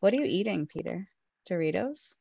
What 0.00 0.14
are 0.14 0.16
you 0.16 0.24
eating, 0.24 0.66
Peter? 0.66 1.06
Doritos? 1.48 2.16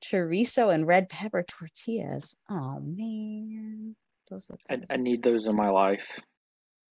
Chorizo 0.00 0.72
and 0.72 0.86
red 0.86 1.08
pepper 1.08 1.42
tortillas. 1.42 2.36
Oh 2.48 2.78
man. 2.78 3.96
Those 4.30 4.48
look 4.48 4.60
I. 4.70 4.78
I 4.88 4.96
need 4.96 5.24
those 5.24 5.48
in 5.48 5.56
my 5.56 5.68
life. 5.68 6.20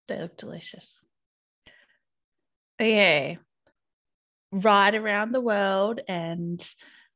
They 0.09 0.19
look 0.19 0.35
delicious. 0.37 0.85
Okay. 2.81 3.37
Ride 4.51 4.95
around 4.95 5.31
the 5.31 5.39
world 5.39 6.01
and 6.09 6.61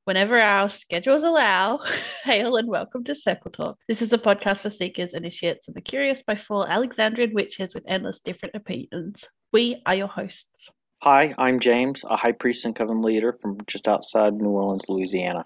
whenever 0.05 0.39
our 0.39 0.69
schedules 0.69 1.23
allow, 1.23 1.81
hail 2.23 2.55
and 2.55 2.69
welcome 2.69 3.03
to 3.03 3.15
Circle 3.15 3.51
Talk. 3.51 3.77
This 3.89 4.01
is 4.01 4.13
a 4.13 4.17
podcast 4.17 4.59
for 4.61 4.71
seekers, 4.71 5.13
initiates, 5.13 5.67
and 5.67 5.75
the 5.75 5.81
curious 5.81 6.23
by 6.25 6.39
four 6.47 6.71
Alexandrian 6.71 7.33
witches 7.33 7.73
with 7.73 7.83
endless 7.85 8.21
different 8.21 8.55
opinions. 8.55 9.25
We 9.51 9.81
are 9.85 9.95
your 9.95 10.07
hosts. 10.07 10.69
Hi, 11.03 11.35
I'm 11.37 11.59
James, 11.59 12.03
a 12.09 12.15
high 12.15 12.31
priest 12.31 12.65
and 12.65 12.75
coven 12.75 13.03
leader 13.03 13.31
from 13.31 13.59
just 13.67 13.87
outside 13.87 14.33
New 14.33 14.49
Orleans, 14.49 14.89
Louisiana. 14.89 15.45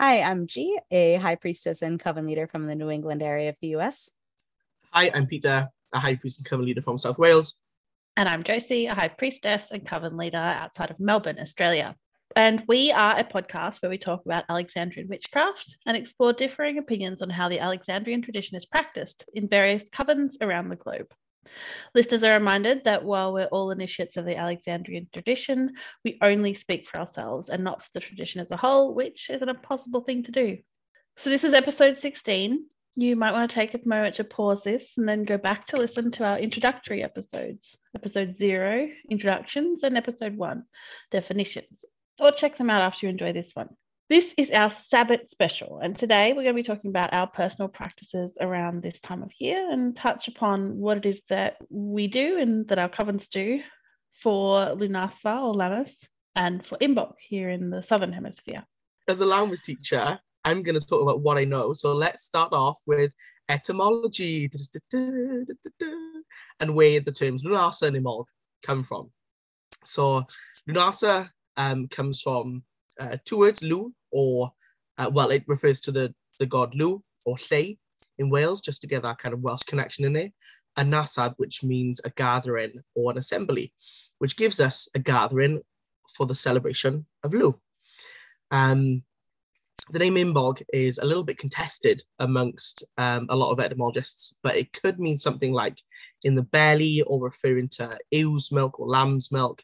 Hi, 0.00 0.22
I'm 0.22 0.46
G, 0.46 0.78
a 0.90 1.16
high 1.16 1.34
priestess 1.34 1.82
and 1.82 2.00
coven 2.00 2.26
leader 2.26 2.46
from 2.46 2.66
the 2.66 2.74
New 2.74 2.88
England 2.88 3.22
area 3.22 3.50
of 3.50 3.58
the 3.60 3.76
US. 3.76 4.10
Hi, 4.92 5.10
I'm 5.12 5.26
Peter, 5.26 5.68
a 5.92 5.98
high 5.98 6.16
priest 6.16 6.40
and 6.40 6.48
coven 6.48 6.64
leader 6.64 6.80
from 6.80 6.96
South 6.96 7.18
Wales. 7.18 7.58
And 8.16 8.26
I'm 8.26 8.42
Josie, 8.42 8.86
a 8.86 8.94
high 8.94 9.08
priestess 9.08 9.64
and 9.70 9.86
coven 9.86 10.16
leader 10.16 10.38
outside 10.38 10.90
of 10.90 10.98
Melbourne, 10.98 11.38
Australia. 11.38 11.94
And 12.34 12.62
we 12.66 12.90
are 12.90 13.18
a 13.18 13.24
podcast 13.24 13.82
where 13.82 13.90
we 13.90 13.98
talk 13.98 14.24
about 14.24 14.44
Alexandrian 14.48 15.10
witchcraft 15.10 15.76
and 15.84 15.94
explore 15.94 16.32
differing 16.32 16.78
opinions 16.78 17.20
on 17.20 17.28
how 17.28 17.50
the 17.50 17.60
Alexandrian 17.60 18.22
tradition 18.22 18.56
is 18.56 18.64
practiced 18.64 19.26
in 19.34 19.46
various 19.46 19.82
covens 19.90 20.36
around 20.40 20.70
the 20.70 20.76
globe. 20.76 21.12
Listeners 21.94 22.22
are 22.22 22.34
reminded 22.34 22.84
that 22.84 23.04
while 23.04 23.32
we're 23.32 23.46
all 23.46 23.70
initiates 23.70 24.16
of 24.16 24.24
the 24.24 24.36
Alexandrian 24.36 25.08
tradition, 25.12 25.72
we 26.04 26.18
only 26.22 26.54
speak 26.54 26.86
for 26.88 27.00
ourselves 27.00 27.48
and 27.48 27.64
not 27.64 27.82
for 27.82 27.88
the 27.94 28.00
tradition 28.00 28.40
as 28.40 28.50
a 28.50 28.56
whole, 28.56 28.94
which 28.94 29.28
is 29.28 29.42
an 29.42 29.48
impossible 29.48 30.02
thing 30.02 30.22
to 30.24 30.32
do. 30.32 30.58
So, 31.18 31.30
this 31.30 31.44
is 31.44 31.52
episode 31.52 31.98
16. 32.00 32.66
You 32.96 33.16
might 33.16 33.32
want 33.32 33.50
to 33.50 33.54
take 33.54 33.74
a 33.74 33.88
moment 33.88 34.16
to 34.16 34.24
pause 34.24 34.62
this 34.64 34.84
and 34.96 35.08
then 35.08 35.24
go 35.24 35.38
back 35.38 35.66
to 35.68 35.76
listen 35.76 36.10
to 36.12 36.24
our 36.24 36.38
introductory 36.38 37.02
episodes 37.02 37.76
episode 37.94 38.36
zero, 38.38 38.88
introductions, 39.10 39.82
and 39.82 39.96
episode 39.96 40.36
one, 40.36 40.64
definitions, 41.10 41.84
or 42.18 42.32
check 42.32 42.56
them 42.58 42.70
out 42.70 42.82
after 42.82 43.06
you 43.06 43.10
enjoy 43.10 43.32
this 43.32 43.50
one. 43.54 43.68
This 44.10 44.24
is 44.36 44.50
our 44.50 44.72
Sabbath 44.90 45.30
special, 45.30 45.78
and 45.80 45.96
today 45.96 46.32
we're 46.32 46.42
going 46.42 46.56
to 46.56 46.62
be 46.62 46.64
talking 46.64 46.90
about 46.90 47.14
our 47.14 47.28
personal 47.28 47.68
practices 47.68 48.36
around 48.40 48.82
this 48.82 48.98
time 49.04 49.22
of 49.22 49.30
year 49.38 49.70
and 49.70 49.96
touch 49.96 50.26
upon 50.26 50.76
what 50.78 50.96
it 50.96 51.06
is 51.06 51.20
that 51.28 51.58
we 51.70 52.08
do 52.08 52.36
and 52.40 52.66
that 52.66 52.80
our 52.80 52.88
covens 52.88 53.28
do 53.28 53.60
for 54.20 54.74
Lunasa 54.74 55.40
or 55.40 55.54
Lammas 55.54 55.92
and 56.34 56.66
for 56.66 56.76
Imbolc 56.78 57.12
here 57.28 57.50
in 57.50 57.70
the 57.70 57.84
Southern 57.84 58.12
Hemisphere. 58.12 58.64
As 59.06 59.20
a 59.20 59.26
language 59.26 59.60
teacher, 59.60 60.18
I'm 60.44 60.64
going 60.64 60.80
to 60.80 60.84
talk 60.84 61.02
about 61.02 61.20
what 61.20 61.38
I 61.38 61.44
know. 61.44 61.72
So 61.72 61.92
let's 61.92 62.24
start 62.24 62.52
off 62.52 62.80
with 62.88 63.12
etymology 63.48 64.50
and 64.92 66.74
where 66.74 66.98
the 66.98 67.12
terms 67.12 67.44
Lunasa 67.44 67.82
and 67.82 67.96
Imbolc 67.96 68.24
come 68.66 68.82
from. 68.82 69.12
So 69.84 70.24
Lunasa 70.68 71.28
um, 71.56 71.86
comes 71.86 72.22
from 72.22 72.64
uh, 72.98 73.16
two 73.24 73.38
words, 73.38 73.62
Lugh, 73.62 73.92
or, 74.10 74.52
uh, 74.98 75.10
well, 75.12 75.30
it 75.30 75.44
refers 75.46 75.80
to 75.82 75.92
the, 75.92 76.14
the 76.38 76.46
god 76.46 76.74
Lugh 76.74 77.02
or 77.24 77.36
Lleu 77.36 77.76
in 78.18 78.30
Wales, 78.30 78.60
just 78.60 78.80
to 78.82 78.86
get 78.86 79.02
that 79.02 79.18
kind 79.18 79.32
of 79.32 79.40
Welsh 79.40 79.62
connection 79.62 80.04
in 80.04 80.12
there. 80.12 80.30
And 80.76 80.92
Nasad, 80.92 81.34
which 81.36 81.62
means 81.62 82.00
a 82.04 82.10
gathering 82.10 82.80
or 82.94 83.10
an 83.10 83.18
assembly, 83.18 83.72
which 84.18 84.36
gives 84.36 84.60
us 84.60 84.88
a 84.94 84.98
gathering 84.98 85.60
for 86.16 86.26
the 86.26 86.34
celebration 86.34 87.06
of 87.24 87.34
Lugh. 87.34 87.58
Um, 88.50 89.02
the 89.90 89.98
name 89.98 90.14
Imbolc 90.14 90.62
is 90.72 90.98
a 90.98 91.04
little 91.04 91.24
bit 91.24 91.38
contested 91.38 92.02
amongst 92.20 92.84
um, 92.96 93.26
a 93.28 93.36
lot 93.36 93.50
of 93.50 93.58
etymologists, 93.58 94.38
but 94.42 94.56
it 94.56 94.72
could 94.72 95.00
mean 95.00 95.16
something 95.16 95.52
like 95.52 95.78
in 96.22 96.34
the 96.34 96.42
belly 96.42 97.02
or 97.02 97.24
referring 97.24 97.68
to 97.70 97.98
ewe's 98.12 98.52
milk 98.52 98.78
or 98.78 98.86
lamb's 98.86 99.32
milk. 99.32 99.62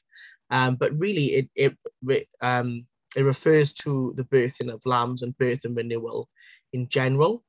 Um, 0.51 0.77
but 0.77 0.99
really, 0.99 1.35
it 1.35 1.77
it 1.95 2.29
um, 2.41 2.87
it 3.17 3.23
refers 3.23 3.73
to 3.73 4.13
the 4.17 4.25
birthing 4.25 4.73
of 4.73 4.85
lambs 4.85 5.23
and 5.23 5.37
birth 5.39 5.65
and 5.65 5.77
renewal 5.77 6.29
in 6.73 6.87
general. 6.89 7.43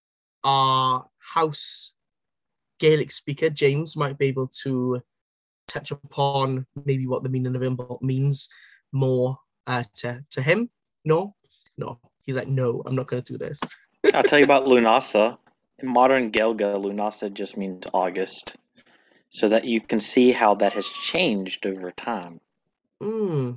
Our 0.43 1.05
house 1.19 1.93
Gaelic 2.79 3.11
speaker 3.11 3.49
James 3.49 3.97
might 3.97 4.17
be 4.17 4.27
able 4.27 4.47
to 4.63 5.01
touch 5.67 5.91
upon 5.91 6.65
maybe 6.85 7.05
what 7.05 7.23
the 7.23 7.29
meaning 7.29 7.55
of 7.55 7.61
Imbolc 7.61 8.01
means 8.01 8.47
more 8.93 9.37
uh, 9.67 9.83
to 9.95 10.21
to 10.31 10.41
him. 10.41 10.69
No, 11.03 11.35
no, 11.77 11.99
he's 12.25 12.37
like, 12.37 12.47
no, 12.47 12.81
I'm 12.85 12.95
not 12.95 13.07
going 13.07 13.21
to 13.21 13.33
do 13.33 13.37
this. 13.37 13.59
I'll 14.13 14.23
tell 14.23 14.39
you 14.39 14.45
about 14.45 14.65
Lunasa. 14.65 15.37
In 15.79 15.89
modern 15.89 16.31
Gaeilge, 16.31 16.61
Lunasa 16.61 17.31
just 17.31 17.57
means 17.57 17.85
August, 17.93 18.55
so 19.29 19.49
that 19.49 19.65
you 19.65 19.81
can 19.81 19.99
see 19.99 20.31
how 20.31 20.55
that 20.55 20.73
has 20.73 20.87
changed 20.87 21.65
over 21.65 21.91
time. 21.91 22.39
Hmm. 23.01 23.51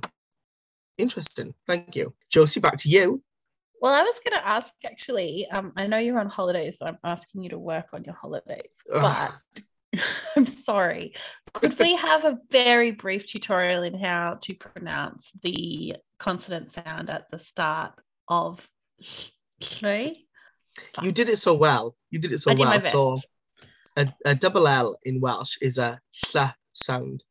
Interesting. 1.01 1.53
Thank 1.67 1.95
you. 1.95 2.13
Josie, 2.29 2.59
back 2.59 2.77
to 2.77 2.89
you. 2.89 3.21
Well, 3.81 3.93
I 3.93 4.03
was 4.03 4.15
going 4.23 4.37
to 4.37 4.47
ask 4.47 4.71
actually, 4.85 5.47
um, 5.51 5.73
I 5.75 5.87
know 5.87 5.97
you're 5.97 6.19
on 6.19 6.29
holidays, 6.29 6.75
so 6.77 6.85
I'm 6.85 6.99
asking 7.03 7.41
you 7.41 7.49
to 7.49 7.57
work 7.57 7.87
on 7.93 8.03
your 8.03 8.13
holidays, 8.13 8.69
but 8.87 9.31
I'm 10.35 10.63
sorry. 10.63 11.15
Could 11.55 11.79
we 11.79 11.95
have 11.95 12.23
a 12.23 12.37
very 12.51 12.91
brief 12.91 13.25
tutorial 13.27 13.81
in 13.81 13.97
how 13.97 14.37
to 14.43 14.53
pronounce 14.53 15.27
the 15.41 15.95
consonant 16.19 16.71
sound 16.73 17.09
at 17.09 17.31
the 17.31 17.39
start 17.39 17.93
of 18.27 18.59
sh- 19.01 19.71
You 21.01 21.11
did 21.11 21.29
it 21.29 21.37
so 21.37 21.55
well. 21.55 21.95
You 22.11 22.19
did 22.19 22.31
it 22.31 22.37
so 22.37 22.51
I 22.51 22.55
well. 22.55 22.79
So 22.79 23.19
a, 23.97 24.07
a 24.25 24.35
double 24.35 24.67
L 24.67 24.97
in 25.03 25.19
Welsh 25.19 25.57
is 25.61 25.79
a 25.79 25.99
sla 26.13 26.53
sound. 26.73 27.23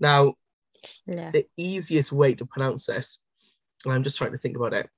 Now, 0.00 0.34
The 1.32 1.46
easiest 1.56 2.12
way 2.12 2.34
to 2.34 2.46
pronounce 2.46 2.86
this, 2.86 3.26
and 3.84 3.92
I'm 3.92 4.02
just 4.02 4.18
trying 4.18 4.32
to 4.32 4.38
think 4.38 4.56
about 4.56 4.74
it, 4.74 4.88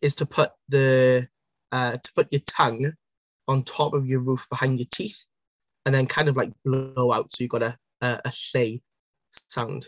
is 0.00 0.14
to 0.16 0.26
put 0.26 0.50
the 0.68 1.28
uh, 1.72 1.96
to 1.96 2.12
put 2.14 2.32
your 2.32 2.42
tongue 2.48 2.92
on 3.48 3.62
top 3.62 3.94
of 3.94 4.06
your 4.06 4.20
roof 4.20 4.46
behind 4.50 4.78
your 4.78 4.88
teeth, 4.92 5.24
and 5.84 5.94
then 5.94 6.06
kind 6.06 6.28
of 6.28 6.36
like 6.36 6.52
blow 6.64 7.12
out. 7.12 7.32
So 7.32 7.42
you've 7.42 7.50
got 7.50 7.62
a 7.62 7.76
a, 8.00 8.20
a 8.24 8.32
lle 8.54 8.80
sound, 9.48 9.86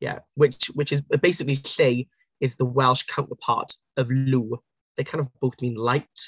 yeah. 0.00 0.20
Which 0.34 0.66
which 0.74 0.92
is 0.92 1.00
basically 1.00 1.56
lle 1.78 2.04
is 2.40 2.56
the 2.56 2.64
Welsh 2.64 3.04
counterpart 3.04 3.72
of 3.96 4.10
lu. 4.10 4.58
They 4.96 5.04
kind 5.04 5.20
of 5.20 5.28
both 5.40 5.60
mean 5.60 5.74
light 5.74 6.20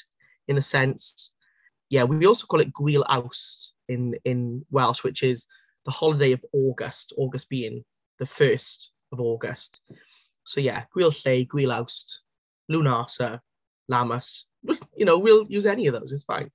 in 0.49 0.57
a 0.59 0.63
sense. 0.63 1.35
Yeah, 1.91 2.05
we 2.05 2.27
also 2.27 2.47
call 2.47 2.61
it 2.61 2.73
Gwyl 2.73 3.05
Awst 3.09 3.75
in 3.89 4.15
in 4.25 4.65
Welsh, 4.71 5.05
which 5.05 5.23
is 5.23 5.47
the 5.85 5.91
holiday 5.91 6.33
of 6.33 6.45
August. 6.53 7.15
August 7.17 7.49
being 7.49 7.85
the 8.19 8.27
first 8.27 8.93
of 9.13 9.21
August. 9.21 9.81
So 10.45 10.61
yeah, 10.61 10.85
Gwyl 10.97 11.11
Lle, 11.25 11.45
Gwyl 11.47 11.73
Awst, 11.81 12.23
Lunasa, 12.71 13.41
Lammas. 13.91 14.45
You 14.97 15.05
know, 15.05 15.19
we'll 15.19 15.47
use 15.49 15.67
any 15.67 15.87
of 15.87 15.95
those. 15.95 16.13
It's 16.13 16.25
fine. 16.25 16.51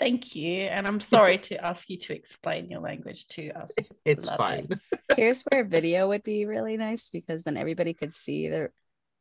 Thank 0.00 0.34
you. 0.34 0.62
And 0.64 0.86
I'm 0.86 1.00
sorry 1.00 1.38
to 1.38 1.56
ask 1.64 1.88
you 1.88 1.98
to 1.98 2.14
explain 2.14 2.70
your 2.70 2.80
language 2.80 3.26
to 3.32 3.50
us. 3.50 3.70
It's 4.04 4.28
Love 4.28 4.38
fine. 4.38 4.68
it. 4.70 5.00
Here's 5.16 5.42
where 5.42 5.64
video 5.64 6.08
would 6.08 6.22
be 6.22 6.46
really 6.46 6.76
nice 6.76 7.10
because 7.10 7.42
then 7.44 7.56
everybody 7.56 7.94
could 7.94 8.12
see 8.14 8.48
the 8.48 8.70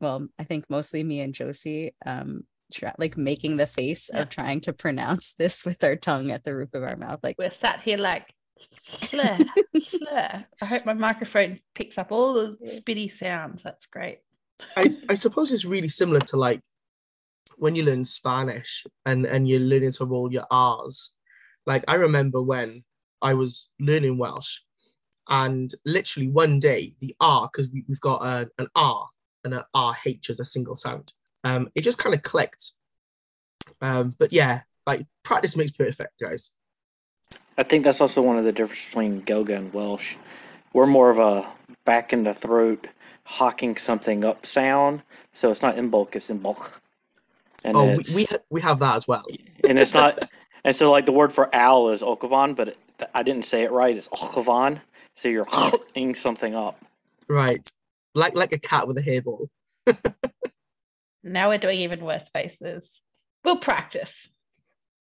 well, 0.01 0.27
I 0.39 0.43
think 0.43 0.65
mostly 0.69 1.03
me 1.03 1.21
and 1.21 1.33
Josie 1.33 1.93
um 2.05 2.41
try, 2.73 2.93
like 2.97 3.17
making 3.17 3.57
the 3.57 3.67
face 3.67 4.09
Yeah. 4.13 4.21
of 4.21 4.29
trying 4.29 4.61
to 4.61 4.73
pronounce 4.73 5.35
this 5.35 5.65
with 5.65 5.83
our 5.83 5.95
tongue 5.95 6.31
at 6.31 6.43
the 6.43 6.55
roof 6.55 6.73
of 6.73 6.83
our 6.83 6.97
mouth. 6.97 7.19
Like 7.23 7.35
We're 7.37 7.51
sat 7.53 7.81
here 7.81 7.97
like, 7.97 8.33
slur, 9.03 9.37
slur. 9.89 10.45
I 10.61 10.65
hope 10.65 10.85
my 10.85 10.93
microphone 10.93 11.59
picks 11.75 11.97
up 11.97 12.11
all 12.11 12.33
the 12.33 12.57
spitty 12.65 13.17
sounds. 13.17 13.61
That's 13.63 13.85
great. 13.85 14.19
I, 14.77 14.97
I 15.09 15.15
suppose 15.15 15.51
it's 15.51 15.65
really 15.65 15.87
similar 15.87 16.19
to 16.21 16.37
like 16.37 16.61
when 17.57 17.75
you 17.75 17.83
learn 17.83 18.05
Spanish 18.05 18.85
and, 19.05 19.25
and 19.25 19.47
you're 19.47 19.59
learning 19.59 19.91
to 19.91 20.05
roll 20.05 20.31
your 20.31 20.45
R's. 20.49 21.15
Like 21.65 21.83
I 21.87 21.95
remember 21.95 22.41
when 22.41 22.83
I 23.21 23.33
was 23.33 23.69
learning 23.79 24.17
Welsh 24.17 24.59
and 25.29 25.73
literally 25.85 26.27
one 26.27 26.59
day 26.59 26.93
the 26.99 27.15
R, 27.19 27.49
because 27.51 27.71
we, 27.71 27.83
we've 27.87 28.01
got 28.01 28.25
a, 28.25 28.49
an 28.57 28.67
R 28.75 29.07
and 29.43 29.53
an 29.53 29.63
RH 29.75 30.29
as 30.29 30.39
a 30.39 30.45
single 30.45 30.75
sound. 30.75 31.13
Um, 31.43 31.69
it 31.75 31.81
just 31.81 31.99
kind 31.99 32.15
of 32.15 32.21
clicked. 32.21 32.71
Um, 33.81 34.15
but 34.17 34.33
yeah, 34.33 34.61
like 34.85 35.05
practice 35.23 35.55
makes 35.55 35.71
perfect, 35.71 36.19
guys. 36.21 36.51
I 37.57 37.63
think 37.63 37.83
that's 37.83 38.01
also 38.01 38.21
one 38.21 38.37
of 38.37 38.43
the 38.43 38.51
differences 38.51 38.87
between 38.87 39.21
Gaeilge 39.21 39.55
and 39.55 39.73
Welsh. 39.73 40.15
We're 40.73 40.87
more 40.87 41.09
of 41.09 41.19
a 41.19 41.51
back 41.85 42.13
in 42.13 42.23
the 42.23 42.33
throat, 42.33 42.87
hawking 43.23 43.77
something 43.77 44.25
up 44.25 44.45
sound, 44.45 45.03
so 45.33 45.51
it's 45.51 45.61
not 45.61 45.75
Imbolc, 45.75 46.15
it's 46.15 46.29
Imbolc. 46.29 46.69
And 47.63 47.77
oh, 47.77 47.85
we, 47.85 47.93
it's, 47.93 48.15
we, 48.15 48.23
ha- 48.25 48.37
we 48.49 48.61
have 48.61 48.79
that 48.79 48.95
as 48.95 49.07
well. 49.07 49.25
and 49.67 49.77
it's 49.77 49.93
not, 49.93 50.29
and 50.63 50.75
so 50.75 50.91
like 50.91 51.05
the 51.05 51.11
word 51.11 51.31
for 51.31 51.53
owl 51.55 51.89
is 51.89 52.01
Okavan, 52.01 52.55
but 52.55 52.69
it, 52.69 52.77
I 53.13 53.23
didn't 53.23 53.45
say 53.45 53.63
it 53.63 53.71
right. 53.71 53.95
It's 53.95 54.09
Okavan, 54.09 54.81
so 55.15 55.29
you're 55.29 55.45
hawking 55.47 56.15
something 56.15 56.55
up. 56.55 56.83
Right. 57.27 57.67
like 58.15 58.35
like 58.35 58.51
a 58.51 58.59
cat 58.59 58.87
with 58.87 58.97
a 58.97 59.01
hairball. 59.01 59.47
Now 61.23 61.49
we're 61.49 61.57
doing 61.57 61.79
even 61.79 62.03
worse 62.03 62.27
faces. 62.33 62.83
We'll 63.45 63.59
practice. 63.59 64.11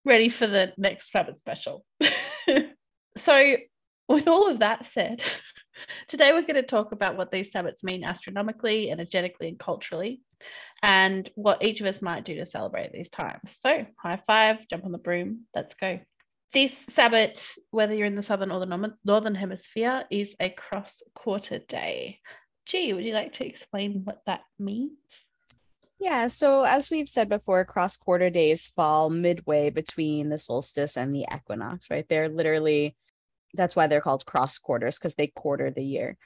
Ready 0.04 0.28
for 0.28 0.46
the 0.46 0.72
next 0.78 1.10
Sabbath 1.10 1.38
special. 1.38 1.84
so, 3.24 3.56
with 4.08 4.28
all 4.28 4.50
of 4.50 4.60
that 4.60 4.86
said, 4.92 5.20
today 6.08 6.32
we're 6.32 6.42
going 6.42 6.54
to 6.54 6.62
talk 6.62 6.92
about 6.92 7.16
what 7.16 7.30
these 7.30 7.50
Sabbats 7.50 7.82
mean 7.82 8.04
astronomically, 8.04 8.90
energetically, 8.90 9.48
and 9.48 9.58
culturally, 9.58 10.20
and 10.82 11.30
what 11.34 11.66
each 11.66 11.80
of 11.80 11.86
us 11.86 12.02
might 12.02 12.24
do 12.24 12.34
to 12.36 12.46
celebrate 12.46 12.92
these 12.92 13.10
times. 13.10 13.50
So, 13.60 13.86
high 13.98 14.22
five, 14.26 14.58
jump 14.70 14.84
on 14.84 14.92
the 14.92 14.98
broom, 14.98 15.46
let's 15.54 15.74
go. 15.74 16.00
This 16.52 16.72
Sabbat, 16.94 17.42
whether 17.70 17.94
you're 17.94 18.06
in 18.06 18.16
the 18.16 18.22
southern 18.22 18.50
or 18.50 18.60
the 18.60 18.92
northern 19.04 19.34
hemisphere, 19.34 20.04
is 20.10 20.34
a 20.38 20.50
cross 20.50 21.02
quarter 21.14 21.58
day. 21.58 22.18
Gee, 22.66 22.92
would 22.92 23.04
you 23.04 23.14
like 23.14 23.34
to 23.34 23.46
explain 23.46 24.02
what 24.04 24.20
that 24.26 24.42
means? 24.58 24.92
Yeah, 26.02 26.26
so 26.26 26.64
as 26.64 26.90
we've 26.90 27.08
said 27.08 27.28
before, 27.28 27.64
cross 27.64 27.96
quarter 27.96 28.28
days 28.28 28.66
fall 28.66 29.08
midway 29.08 29.70
between 29.70 30.30
the 30.30 30.36
solstice 30.36 30.96
and 30.96 31.12
the 31.12 31.24
equinox, 31.32 31.92
right? 31.92 32.04
They're 32.08 32.28
literally, 32.28 32.96
that's 33.54 33.76
why 33.76 33.86
they're 33.86 34.00
called 34.00 34.26
cross 34.26 34.58
quarters 34.58 34.98
because 34.98 35.14
they 35.14 35.28
quarter 35.28 35.70
the 35.70 35.84
year. 35.84 36.18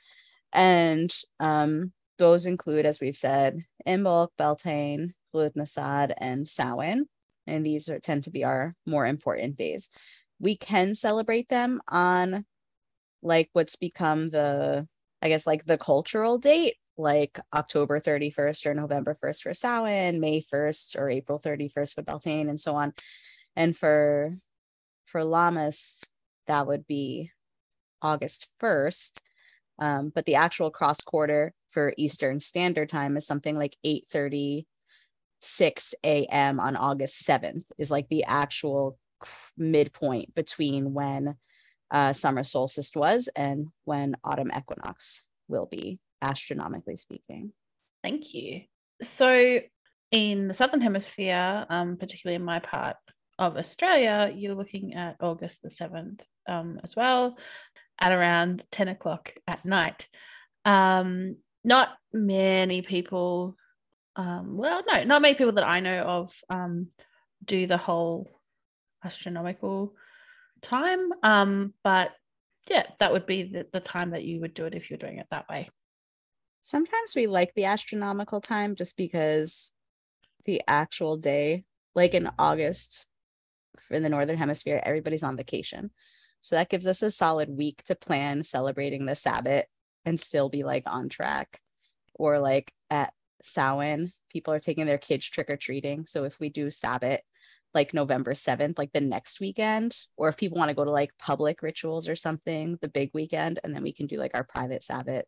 And 0.55 1.15
um, 1.41 1.93
those 2.17 2.47
include, 2.47 2.87
as 2.87 3.03
we've 3.03 3.19
said, 3.19 3.59
Imbolc, 3.87 4.29
Beltane, 4.39 5.13
Lughnasadh, 5.35 6.15
and 6.17 6.49
Samhain. 6.49 7.05
And 7.47 7.65
these 7.65 7.91
are, 7.91 8.01
tend 8.01 8.25
to 8.25 8.31
be 8.31 8.45
our 8.45 8.73
more 8.87 9.07
important 9.07 9.59
days. 9.59 9.91
We 10.41 10.57
can 10.57 10.95
celebrate 10.95 11.49
them 11.49 11.83
on 11.87 12.47
like 13.23 13.51
what's 13.53 13.77
become 13.77 14.31
the, 14.31 14.89
I 15.21 15.29
guess, 15.29 15.47
like 15.47 15.65
the 15.65 15.77
cultural 15.77 16.39
date 16.39 16.77
like 16.99 17.39
October 17.55 18.01
31st 18.01 18.67
or 18.67 18.75
November 18.75 19.15
1st 19.15 19.43
for 19.43 19.55
Samhain, 19.55 20.21
May 20.21 20.41
1st 20.41 20.99
or 20.99 21.11
April 21.11 21.39
31st 21.39 21.95
for 21.95 22.03
Beltane, 22.03 22.49
and 22.49 22.59
so 22.59 22.75
on. 22.75 22.93
And 23.55 23.77
for 23.77 24.33
for 25.07 25.23
Lammas, 25.23 26.05
that 26.47 26.67
would 26.67 26.87
be 26.87 27.31
August 28.03 28.49
1st. 28.61 29.21
Um, 29.79 30.11
but 30.15 30.25
the 30.25 30.37
actual 30.37 30.71
cross 30.71 31.01
quarter 31.01 31.53
for 31.69 31.93
Eastern 31.97 32.41
Standard 32.41 32.89
Time 32.89 33.17
is 33.17 33.27
something 33.27 33.57
like 33.57 33.77
8:36 33.85 34.65
a.m. 36.03 36.61
on 36.61 36.77
August 36.77 37.27
7th, 37.27 37.65
is 37.79 37.91
like 37.91 38.09
the 38.09 38.25
actual 38.25 38.99
midpoint 39.57 40.35
between 40.35 40.95
when 40.95 41.37
uh, 41.91 42.13
summer 42.13 42.43
solstice 42.43 42.93
was 42.95 43.29
and 43.37 43.69
when 43.85 44.17
autumn 44.25 44.51
equinox 44.57 45.29
will 45.49 45.67
be 45.67 46.01
astronomically 46.23 46.97
speaking. 46.97 47.53
Thank 48.03 48.35
you. 48.35 48.63
So, 49.19 49.61
in 50.13 50.49
the 50.49 50.55
southern 50.55 50.81
hemisphere, 50.81 51.67
um, 51.69 51.97
particularly 51.97 52.37
in 52.37 52.45
my 52.45 52.61
part 52.61 52.97
of 53.39 53.57
Australia, 53.57 54.33
you're 54.35 54.55
looking 54.55 54.95
at 54.95 55.17
August 55.21 55.59
the 55.63 55.71
7th 55.71 56.21
um, 56.49 56.81
as 56.85 56.95
well, 56.97 57.37
at 58.01 58.13
around 58.13 58.63
10 58.73 58.89
o'clock 58.89 59.33
at 59.47 59.65
night. 59.65 60.07
Um, 60.65 61.37
not 61.65 61.89
many 62.13 62.83
people, 62.83 63.57
um, 64.15 64.57
well, 64.57 64.83
no, 64.87 65.05
not 65.05 65.23
many 65.23 65.35
people 65.35 65.53
that 65.55 65.67
I 65.67 65.81
know 65.81 66.03
of 66.03 66.33
um, 66.49 66.89
do 67.45 67.67
the 67.67 67.77
whole 67.77 68.41
astronomical 69.05 69.95
time. 70.63 71.11
Um, 71.23 71.75
but 71.83 72.11
yeah, 72.71 72.85
that 73.01 73.13
would 73.13 73.27
be 73.27 73.45
the, 73.45 73.67
the 73.73 73.81
time 73.81 74.11
that 74.11 74.25
you 74.25 74.41
would 74.41 74.55
do 74.55 74.65
it 74.65 74.75
if 74.75 74.89
you're 74.89 74.99
doing 74.99 75.19
it 75.19 75.27
that 75.31 75.49
way 75.49 75.69
sometimes 76.67 77.15
we 77.15 77.29
like 77.29 77.55
the 77.55 77.67
astronomical 77.67 78.41
time 78.41 78.75
just 78.75 78.97
because 78.97 79.73
the 80.47 80.61
actual 80.67 81.17
day, 81.17 81.65
like 81.95 82.13
in 82.13 82.29
August 82.41 83.07
in 83.91 84.03
the 84.03 84.09
Northern 84.09 84.37
Hemisphere, 84.37 84.81
everybody's 84.83 85.23
on 85.23 85.37
vacation. 85.37 85.91
So 86.41 86.57
that 86.57 86.69
gives 86.69 86.89
us 86.89 87.03
a 87.03 87.11
solid 87.11 87.49
week 87.49 87.85
to 87.85 87.95
plan 87.95 88.43
celebrating 88.43 89.07
the 89.07 89.15
Sabbath 89.15 89.67
and 90.05 90.19
still 90.19 90.49
be 90.49 90.65
like 90.65 90.83
on 90.87 91.09
track. 91.09 91.61
Or 92.15 92.41
like 92.41 92.73
at 92.91 93.13
Samhain, 93.41 94.11
people 94.29 94.53
are 94.53 94.61
taking 94.61 94.87
their 94.87 94.99
kids 94.99 95.29
trick 95.29 95.51
or 95.51 95.57
treating. 95.57 96.05
So 96.05 96.25
if 96.25 96.41
we 96.41 96.49
do 96.49 96.69
Sabbath, 96.69 97.21
like 97.75 97.93
November 97.93 98.33
7th, 98.33 98.79
like 98.79 98.93
the 98.93 99.01
next 99.01 99.39
weekend, 99.39 99.97
or 100.17 100.29
if 100.29 100.37
people 100.37 100.57
want 100.57 100.71
to 100.71 100.75
go 100.75 100.85
to 100.85 100.91
like 100.91 101.11
public 101.19 101.63
rituals 101.63 102.09
or 102.09 102.17
something, 102.17 102.79
the 102.81 102.89
big 102.89 103.11
weekend, 103.13 103.61
and 103.63 103.75
then 103.75 103.83
we 103.83 103.93
can 103.93 104.07
do 104.07 104.17
like 104.17 104.31
our 104.35 104.45
private 104.45 104.83
Sabbat. 104.83 105.27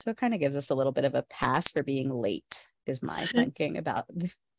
So 0.00 0.10
it 0.10 0.16
kind 0.16 0.34
of 0.34 0.40
gives 0.40 0.56
us 0.56 0.70
a 0.70 0.74
little 0.74 0.92
bit 0.92 1.04
of 1.04 1.14
a 1.14 1.24
pass 1.30 1.70
for 1.70 1.82
being 1.82 2.10
late, 2.10 2.68
is 2.86 3.02
my 3.02 3.26
thinking 3.34 3.78
about 3.78 4.06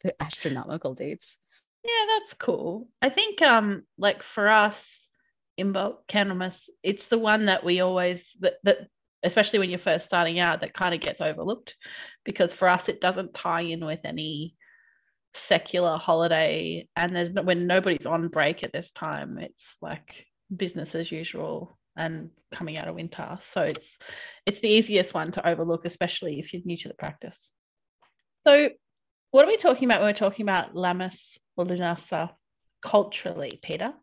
the 0.04 0.22
astronomical 0.22 0.94
dates. 0.94 1.40
Yeah, 1.84 2.18
that's 2.20 2.34
cool. 2.40 2.88
I 3.02 3.10
think 3.10 3.42
um 3.42 3.84
like 3.98 4.24
for 4.24 4.48
us 4.48 4.78
in 5.58 5.74
Imbolc 5.74 5.98
Candlemas, 6.10 6.56
it's 6.82 7.06
the 7.10 7.20
one 7.20 7.46
that 7.46 7.64
we 7.64 7.82
always 7.82 8.22
that 8.40 8.54
that 8.64 8.88
especially 9.24 9.60
when 9.60 9.70
you're 9.70 9.80
first 9.80 10.06
starting 10.06 10.40
out 10.40 10.62
that 10.62 10.74
kind 10.74 10.94
of 10.94 11.02
gets 11.02 11.22
overlooked 11.22 11.76
because 12.26 12.54
for 12.54 12.68
us 12.68 12.88
it 12.88 13.02
doesn't 13.02 13.34
tie 13.34 13.62
in 13.62 13.86
with 13.86 14.00
any 14.04 14.56
secular 15.48 15.98
holiday 15.98 16.88
and 16.96 17.16
there's 17.16 17.34
no, 17.34 17.42
when 17.42 17.66
nobody's 17.66 18.06
on 18.06 18.28
break 18.28 18.64
at 18.64 18.72
this 18.72 18.92
time 18.94 19.40
it's 19.40 19.64
like 19.82 20.26
business 20.56 20.94
as 20.94 21.12
usual 21.12 21.78
and 21.98 22.30
coming 22.54 22.78
out 22.78 22.88
of 22.88 22.96
winter. 22.96 23.40
So 23.54 23.62
it's 23.62 23.88
it's 24.46 24.62
the 24.62 24.68
easiest 24.68 25.14
one 25.14 25.32
to 25.34 25.48
overlook, 25.48 25.86
especially 25.86 26.40
if 26.40 26.54
you're 26.54 26.62
new 26.66 26.78
to 26.78 26.88
the 26.88 26.94
practice. 26.94 27.38
So 28.46 28.70
what 29.32 29.46
are 29.46 29.48
we 29.48 29.58
talking 29.58 29.90
about 29.90 30.02
when 30.02 30.14
we're 30.14 30.20
talking 30.20 30.48
about 30.48 30.76
Lammas 30.76 31.18
or 31.56 31.66
Lughnasadh 31.66 32.32
culturally, 32.86 33.60
Peter? 33.64 33.94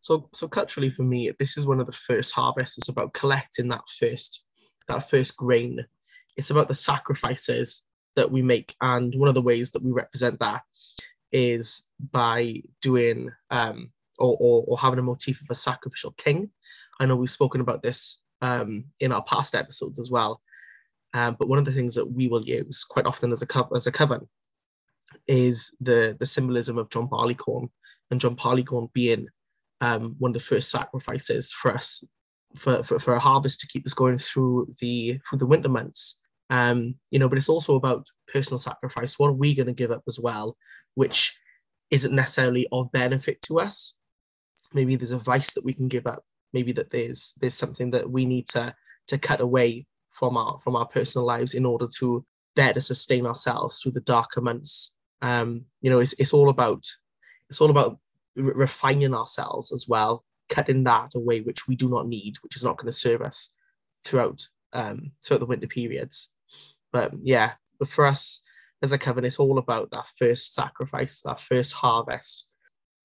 So 0.00 0.28
so 0.32 0.46
culturally 0.48 0.90
for 0.90 1.02
me, 1.02 1.30
this 1.38 1.56
is 1.56 1.66
one 1.66 1.80
of 1.80 1.86
the 1.86 1.92
first 1.92 2.32
harvests. 2.32 2.78
It's 2.78 2.88
about 2.88 3.14
collecting 3.14 3.68
that 3.68 3.82
first 3.98 4.44
that 4.88 5.08
first 5.08 5.36
grain. 5.36 5.84
It's 6.36 6.50
about 6.50 6.68
the 6.68 6.74
sacrifices 6.74 7.84
that 8.16 8.30
we 8.30 8.42
make. 8.42 8.74
And 8.80 9.14
one 9.16 9.28
of 9.28 9.34
the 9.34 9.42
ways 9.42 9.70
that 9.72 9.82
we 9.82 9.92
represent 9.92 10.40
that 10.40 10.62
is 11.30 11.88
by 12.12 12.62
doing 12.80 13.30
um, 13.50 13.92
or, 14.18 14.36
or, 14.40 14.64
or 14.68 14.78
having 14.78 14.98
a 14.98 15.02
motif 15.02 15.40
of 15.40 15.50
a 15.50 15.54
sacrificial 15.54 16.12
king. 16.12 16.50
I 16.98 17.06
know 17.06 17.16
we've 17.16 17.30
spoken 17.30 17.60
about 17.60 17.82
this 17.82 18.22
um, 18.42 18.84
in 19.00 19.12
our 19.12 19.22
past 19.22 19.54
episodes 19.54 19.98
as 19.98 20.10
well. 20.10 20.40
Um, 21.14 21.36
but 21.38 21.48
one 21.48 21.58
of 21.58 21.64
the 21.64 21.72
things 21.72 21.94
that 21.94 22.06
we 22.06 22.28
will 22.28 22.44
use 22.44 22.84
quite 22.84 23.06
often 23.06 23.32
as 23.32 23.42
a 23.42 23.46
co- 23.46 23.70
as 23.74 23.86
a 23.86 23.92
coven 23.92 24.28
is 25.26 25.74
the 25.80 26.16
the 26.20 26.26
symbolism 26.26 26.76
of 26.76 26.90
John 26.90 27.06
Barleycorn 27.06 27.70
and 28.10 28.20
John 28.20 28.36
Barleycorn 28.36 28.88
being 28.92 29.26
um, 29.80 30.16
one 30.18 30.30
of 30.30 30.34
the 30.34 30.40
first 30.40 30.70
sacrifices 30.70 31.52
for 31.52 31.72
us 31.72 32.04
for, 32.56 32.82
for, 32.82 32.98
for 32.98 33.14
a 33.14 33.20
harvest 33.20 33.60
to 33.60 33.68
keep 33.68 33.86
us 33.86 33.94
going 33.94 34.16
through 34.16 34.68
the 34.80 35.18
through 35.28 35.38
the 35.38 35.46
winter 35.46 35.68
months. 35.68 36.20
Um, 36.50 36.94
you 37.10 37.18
know, 37.18 37.28
but 37.28 37.38
it's 37.38 37.48
also 37.48 37.76
about 37.76 38.06
personal 38.32 38.58
sacrifice. 38.58 39.18
What 39.18 39.28
are 39.28 39.32
we 39.32 39.54
going 39.54 39.66
to 39.66 39.72
give 39.72 39.90
up 39.90 40.02
as 40.08 40.18
well, 40.18 40.56
which 40.94 41.38
isn't 41.90 42.14
necessarily 42.14 42.66
of 42.72 42.90
benefit 42.92 43.40
to 43.42 43.60
us? 43.60 43.98
Maybe 44.72 44.96
there's 44.96 45.10
a 45.12 45.18
vice 45.18 45.54
that 45.54 45.64
we 45.64 45.74
can 45.74 45.88
give 45.88 46.06
up 46.06 46.22
maybe 46.52 46.72
that 46.72 46.90
there's 46.90 47.34
there's 47.40 47.54
something 47.54 47.90
that 47.90 48.08
we 48.10 48.24
need 48.24 48.48
to 48.48 48.74
to 49.08 49.18
cut 49.18 49.40
away 49.40 49.86
from 50.10 50.36
our 50.36 50.58
from 50.60 50.76
our 50.76 50.86
personal 50.86 51.26
lives 51.26 51.54
in 51.54 51.64
order 51.64 51.86
to 51.98 52.24
better 52.56 52.80
sustain 52.80 53.26
ourselves 53.26 53.80
through 53.80 53.92
the 53.92 54.00
darker 54.00 54.40
months. 54.40 54.96
Um, 55.22 55.64
you 55.80 55.90
know, 55.90 56.00
it's 56.00 56.14
it's 56.14 56.32
all 56.32 56.48
about 56.48 56.84
it's 57.48 57.60
all 57.60 57.70
about 57.70 57.98
re- 58.36 58.52
refining 58.54 59.14
ourselves 59.14 59.72
as 59.72 59.86
well, 59.88 60.24
cutting 60.48 60.84
that 60.84 61.14
away 61.14 61.40
which 61.40 61.68
we 61.68 61.76
do 61.76 61.88
not 61.88 62.08
need, 62.08 62.36
which 62.42 62.56
is 62.56 62.64
not 62.64 62.76
going 62.76 62.86
to 62.86 62.92
serve 62.92 63.22
us 63.22 63.54
throughout 64.04 64.46
um, 64.72 65.12
throughout 65.22 65.40
the 65.40 65.46
winter 65.46 65.66
periods. 65.66 66.34
But 66.92 67.12
yeah, 67.22 67.52
but 67.78 67.88
for 67.88 68.06
us 68.06 68.42
as 68.82 68.92
a 68.92 68.98
coven, 68.98 69.24
it's 69.24 69.38
all 69.38 69.58
about 69.58 69.90
that 69.90 70.06
first 70.06 70.54
sacrifice, 70.54 71.22
that 71.22 71.40
first 71.40 71.72
harvest. 71.72 72.48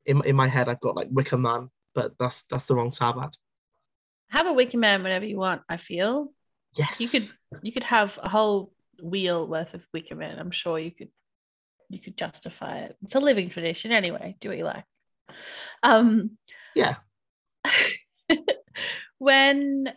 In, 0.06 0.22
in 0.26 0.36
my 0.36 0.48
head, 0.48 0.68
I've 0.68 0.82
got 0.82 0.96
like 0.96 1.08
Wicker 1.12 1.38
Man 1.38 1.70
but 1.94 2.14
that's 2.20 2.44
that's 2.44 2.66
the 2.66 2.76
wrong 2.76 2.92
Sabbath. 2.92 3.38
Have 4.30 4.48
a 4.48 4.54
Wicker 4.54 4.78
Man 4.78 5.04
whenever 5.04 5.26
you 5.26 5.38
want. 5.38 5.62
I 5.70 5.78
feel. 5.78 6.34
Yes. 6.76 7.00
You 7.00 7.08
could 7.08 7.64
you 7.66 7.72
could 7.72 7.84
have 7.84 8.12
a 8.22 8.30
whole 8.30 8.72
wheel 9.02 9.48
worth 9.48 9.74
of 9.74 9.82
Wicker 9.94 10.16
Man. 10.16 10.40
I'm 10.40 10.52
sure 10.52 10.80
you 10.80 10.92
could 10.92 11.10
you 11.90 12.00
could 12.00 12.18
justify 12.18 12.80
it. 12.80 12.98
It's 13.04 13.16
a 13.16 13.20
living 13.20 13.50
tradition 13.50 13.92
anyway. 13.92 14.36
Do 14.42 14.50
what 14.50 14.58
you 14.58 14.66
like. 14.66 14.86
Um. 15.84 16.38
Yeah. 16.76 16.96
when 19.20 19.88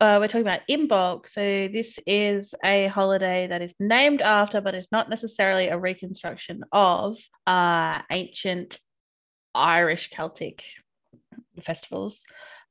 uh, 0.00 0.16
we're 0.18 0.28
talking 0.28 0.46
about 0.46 0.60
Imbolc, 0.70 1.28
so 1.30 1.68
this 1.70 1.98
is 2.06 2.54
a 2.64 2.86
holiday 2.88 3.48
that 3.48 3.60
is 3.60 3.72
named 3.78 4.22
after, 4.22 4.60
but 4.60 4.74
it's 4.74 4.90
not 4.90 5.10
necessarily 5.10 5.68
a 5.68 5.78
reconstruction 5.78 6.64
of 6.72 7.18
uh, 7.46 8.00
ancient 8.10 8.78
Irish 9.54 10.08
Celtic 10.10 10.62
festivals, 11.64 12.22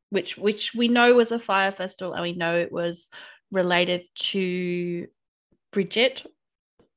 which 0.10 0.38
which 0.38 0.72
we 0.75 0.88
know 0.88 1.13
was 1.13 1.32
a 1.32 1.39
fire 1.39 1.72
festival, 1.72 2.13
and 2.13 2.24
we 2.24 2.34
know 2.34 2.58
it 2.58 2.72
was 2.72 3.08
related 3.51 4.01
to 4.32 5.08
Bridget. 5.72 6.25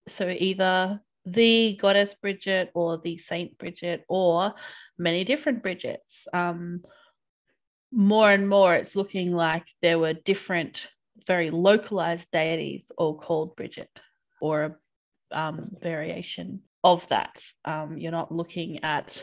So 0.09 0.29
either 0.29 1.01
the 1.25 1.79
goddess 1.81 2.15
Bridget 2.21 2.71
or 2.75 2.99
the 2.99 3.19
Saint 3.19 3.57
Bridget 3.59 4.05
or 4.09 4.55
many 4.99 5.25
different 5.25 5.63
Bridgets. 5.63 6.13
Um, 6.33 6.83
more 7.93 8.31
and 8.31 8.49
more, 8.49 8.75
it's 8.75 8.97
looking 8.97 9.33
like 9.33 9.65
there 9.83 9.99
were 9.99 10.15
different, 10.15 10.81
very 11.27 11.51
localized 11.51 12.27
deities 12.33 12.91
all 12.97 13.19
called 13.19 13.55
Bridget 13.55 13.91
or 14.41 14.79
a 15.31 15.39
um, 15.39 15.71
variation 15.81 16.63
of 16.83 17.03
that. 17.11 17.41
Um, 17.65 17.99
you're 17.99 18.11
not 18.11 18.33
looking 18.33 18.83
at 18.83 19.23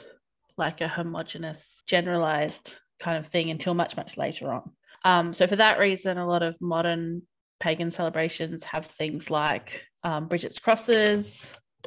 like 0.57 0.81
a 0.81 0.87
homogenous, 0.87 1.63
generalized 1.89 2.75
kind 3.01 3.17
of 3.17 3.31
thing 3.31 3.49
until 3.49 3.73
much, 3.73 3.95
much 3.97 4.17
later 4.17 4.53
on. 4.53 4.71
Um, 5.05 5.33
so, 5.33 5.47
for 5.47 5.55
that 5.55 5.79
reason, 5.79 6.17
a 6.17 6.27
lot 6.27 6.43
of 6.43 6.55
modern 6.61 7.21
pagan 7.59 7.91
celebrations 7.91 8.63
have 8.63 8.87
things 8.97 9.29
like 9.29 9.81
um, 10.03 10.27
Bridget's 10.27 10.59
crosses, 10.59 11.25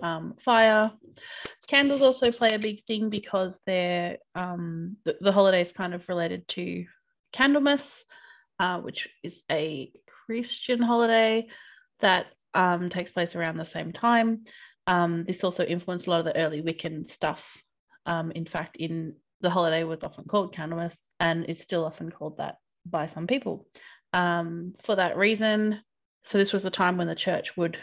um, 0.02 0.34
fire. 0.44 0.90
Candles 1.68 2.02
also 2.02 2.30
play 2.30 2.50
a 2.52 2.58
big 2.58 2.84
thing 2.86 3.10
because 3.10 3.54
they're 3.66 4.18
um, 4.34 4.96
the, 5.04 5.16
the 5.20 5.32
holiday 5.32 5.62
is 5.62 5.72
kind 5.72 5.94
of 5.94 6.08
related 6.08 6.46
to 6.48 6.84
Candlemas, 7.32 7.82
uh, 8.58 8.78
which 8.78 9.08
is 9.22 9.34
a 9.50 9.92
Christian 10.26 10.80
holiday 10.80 11.46
that 12.00 12.26
um, 12.54 12.90
takes 12.90 13.12
place 13.12 13.34
around 13.34 13.56
the 13.56 13.66
same 13.66 13.92
time. 13.92 14.44
Um, 14.86 15.24
this 15.26 15.44
also 15.44 15.64
influenced 15.64 16.06
a 16.06 16.10
lot 16.10 16.20
of 16.20 16.26
the 16.26 16.36
early 16.36 16.62
Wiccan 16.62 17.10
stuff. 17.10 17.40
Um, 18.04 18.32
in 18.32 18.46
fact, 18.46 18.76
in 18.76 19.14
the 19.42 19.50
holiday 19.50 19.84
was 19.84 20.02
often 20.02 20.24
called 20.24 20.54
Candlemas 20.54 20.94
and 21.20 21.44
is 21.46 21.60
still 21.60 21.84
often 21.84 22.10
called 22.10 22.38
that 22.38 22.56
by 22.86 23.10
some 23.14 23.26
people. 23.26 23.66
Um, 24.12 24.74
for 24.84 24.96
that 24.96 25.16
reason, 25.16 25.80
so 26.26 26.38
this 26.38 26.52
was 26.52 26.62
the 26.62 26.70
time 26.70 26.96
when 26.96 27.08
the 27.08 27.14
church 27.14 27.56
would 27.56 27.76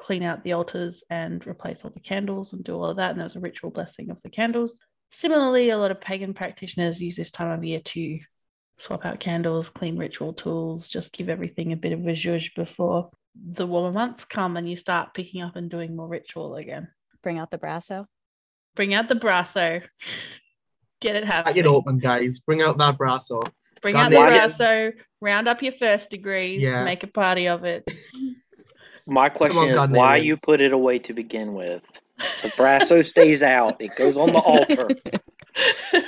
clean 0.00 0.22
out 0.22 0.42
the 0.42 0.52
altars 0.52 1.02
and 1.10 1.46
replace 1.46 1.78
all 1.84 1.90
the 1.90 2.00
candles 2.00 2.52
and 2.52 2.64
do 2.64 2.74
all 2.74 2.86
of 2.86 2.96
that. 2.96 3.10
And 3.10 3.18
there 3.18 3.26
was 3.26 3.36
a 3.36 3.40
ritual 3.40 3.70
blessing 3.70 4.10
of 4.10 4.18
the 4.22 4.30
candles. 4.30 4.72
Similarly, 5.12 5.70
a 5.70 5.78
lot 5.78 5.90
of 5.90 6.00
pagan 6.00 6.34
practitioners 6.34 7.00
use 7.00 7.16
this 7.16 7.30
time 7.30 7.50
of 7.50 7.62
year 7.62 7.80
to 7.84 8.18
swap 8.78 9.04
out 9.04 9.20
candles, 9.20 9.68
clean 9.68 9.96
ritual 9.96 10.32
tools, 10.32 10.88
just 10.88 11.12
give 11.12 11.28
everything 11.28 11.72
a 11.72 11.76
bit 11.76 11.92
of 11.92 12.00
a 12.00 12.14
zhuzh 12.14 12.52
before 12.56 13.10
the 13.34 13.66
warmer 13.66 13.92
months 13.92 14.24
come 14.28 14.56
and 14.56 14.68
you 14.68 14.76
start 14.76 15.14
picking 15.14 15.42
up 15.42 15.56
and 15.56 15.70
doing 15.70 15.94
more 15.94 16.08
ritual 16.08 16.56
again. 16.56 16.88
Bring 17.22 17.38
out 17.38 17.50
the 17.50 17.58
brasso. 17.58 18.06
Bring 18.74 18.94
out 18.94 19.08
the 19.08 19.14
brasso. 19.14 19.82
Get 21.02 21.16
it 21.16 21.24
happening. 21.24 21.54
Get 21.54 21.66
it 21.66 21.68
open, 21.68 21.98
guys. 21.98 22.38
Bring 22.38 22.62
out 22.62 22.78
that 22.78 22.96
brasso. 22.96 23.42
Bring 23.82 23.94
Done 23.94 24.14
out 24.14 24.48
the 24.58 24.64
brasso. 24.64 24.92
Round 25.20 25.48
up 25.48 25.62
your 25.62 25.72
first 25.72 26.08
degrees. 26.10 26.60
Yeah. 26.62 26.84
Make 26.84 27.02
a 27.02 27.08
party 27.08 27.48
of 27.48 27.64
it. 27.64 27.88
My 29.06 29.28
question 29.28 29.58
on, 29.62 29.70
is 29.70 29.76
God 29.76 29.90
why 29.90 30.16
you 30.16 30.36
put 30.36 30.60
it 30.60 30.72
away 30.72 30.98
to 31.00 31.12
begin 31.12 31.54
with. 31.54 31.82
The 32.42 32.50
brasso 32.50 33.04
stays 33.04 33.42
out. 33.42 33.80
It 33.80 33.96
goes 33.96 34.16
on 34.16 34.32
the 34.32 34.38
altar. 34.38 34.88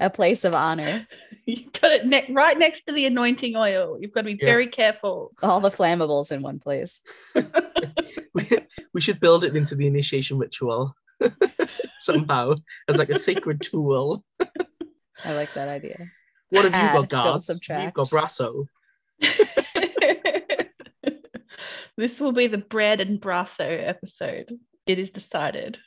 A 0.00 0.08
place 0.10 0.44
of 0.44 0.54
honor. 0.54 1.06
you 1.46 1.64
got 1.80 1.92
it 1.92 2.06
ne- 2.06 2.30
right 2.32 2.58
next 2.58 2.86
to 2.86 2.92
the 2.92 3.04
anointing 3.06 3.56
oil. 3.56 3.98
You've 4.00 4.12
got 4.12 4.22
to 4.22 4.26
be 4.26 4.38
Yeah. 4.40 4.46
very 4.46 4.68
careful. 4.68 5.32
All 5.42 5.60
the 5.60 5.68
flammables 5.68 6.32
in 6.32 6.42
one 6.42 6.58
place. 6.58 7.02
we, 8.34 8.48
we 8.94 9.00
should 9.00 9.20
build 9.20 9.44
it 9.44 9.56
into 9.56 9.74
the 9.74 9.86
initiation 9.86 10.38
ritual 10.38 10.94
somehow 11.98 12.54
as 12.88 12.98
like 12.98 13.10
a 13.10 13.18
sacred 13.18 13.60
tool. 13.60 14.24
I 15.24 15.32
like 15.32 15.54
that 15.54 15.68
idea. 15.68 15.96
What 16.50 16.64
have 16.64 16.74
you 16.74 16.80
Add, 16.80 16.94
got, 16.94 17.08
don't 17.08 17.32
guys? 17.34 17.46
subtract. 17.46 17.84
We've 17.84 17.92
got 17.94 18.08
brasso. 18.08 18.66
this 21.96 22.18
will 22.18 22.32
be 22.32 22.48
the 22.48 22.58
bread 22.58 23.00
and 23.00 23.20
brasso 23.20 23.88
episode. 23.88 24.58
It 24.86 24.98
is 24.98 25.10
decided. 25.10 25.78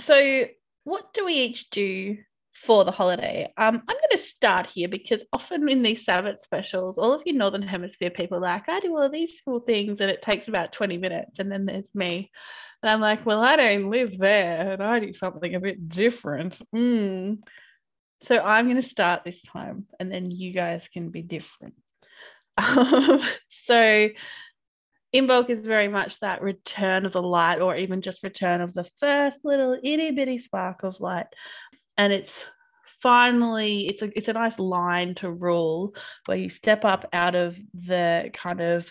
So, 0.00 0.46
what 0.84 1.12
do 1.12 1.26
we 1.26 1.34
each 1.34 1.70
do 1.70 2.16
for 2.64 2.84
the 2.84 2.90
holiday? 2.90 3.52
Um, 3.56 3.82
I'm 3.86 3.96
going 3.96 3.98
to 4.12 4.18
start 4.18 4.68
here 4.72 4.88
because 4.88 5.20
often 5.32 5.68
in 5.68 5.82
these 5.82 6.04
Sabbath 6.04 6.38
specials, 6.42 6.96
all 6.98 7.12
of 7.12 7.22
you 7.26 7.34
Northern 7.34 7.62
Hemisphere 7.62 8.10
people 8.10 8.38
are 8.38 8.40
like, 8.40 8.68
I 8.68 8.80
do 8.80 8.96
all 8.96 9.10
these 9.10 9.30
cool 9.44 9.60
things 9.60 10.00
and 10.00 10.10
it 10.10 10.22
takes 10.22 10.48
about 10.48 10.72
20 10.72 10.96
minutes. 10.96 11.38
And 11.38 11.52
then 11.52 11.66
there's 11.66 11.84
me. 11.94 12.30
And 12.82 12.92
I'm 12.92 13.00
like, 13.00 13.26
well, 13.26 13.42
I 13.42 13.56
don't 13.56 13.90
live 13.90 14.18
there 14.18 14.72
and 14.72 14.82
I 14.82 15.00
do 15.00 15.12
something 15.14 15.54
a 15.54 15.60
bit 15.60 15.88
different. 15.88 16.60
Mm. 16.74 17.38
So 18.26 18.38
I'm 18.38 18.66
going 18.66 18.82
to 18.82 18.88
start 18.88 19.22
this 19.24 19.40
time 19.52 19.86
and 19.98 20.10
then 20.12 20.30
you 20.30 20.52
guys 20.52 20.86
can 20.92 21.10
be 21.10 21.22
different. 21.22 21.74
Um, 22.60 23.22
so 23.66 24.08
Imbolc 25.14 25.48
is 25.48 25.64
very 25.64 25.86
much 25.86 26.18
that 26.20 26.42
return 26.42 27.06
of 27.06 27.12
the 27.12 27.22
light 27.22 27.60
or 27.60 27.76
even 27.76 28.02
just 28.02 28.24
return 28.24 28.60
of 28.60 28.74
the 28.74 28.84
first 28.98 29.38
little 29.44 29.78
itty 29.82 30.10
bitty 30.10 30.40
spark 30.40 30.82
of 30.82 31.00
light. 31.00 31.26
And 31.96 32.12
it's 32.12 32.32
finally 33.02 33.86
it's 33.86 34.02
a 34.02 34.10
it's 34.18 34.28
a 34.28 34.32
nice 34.32 34.58
line 34.58 35.14
to 35.16 35.30
rule 35.30 35.94
where 36.26 36.36
you 36.36 36.50
step 36.50 36.84
up 36.84 37.08
out 37.12 37.34
of 37.34 37.56
the 37.72 38.30
kind 38.34 38.60
of 38.60 38.84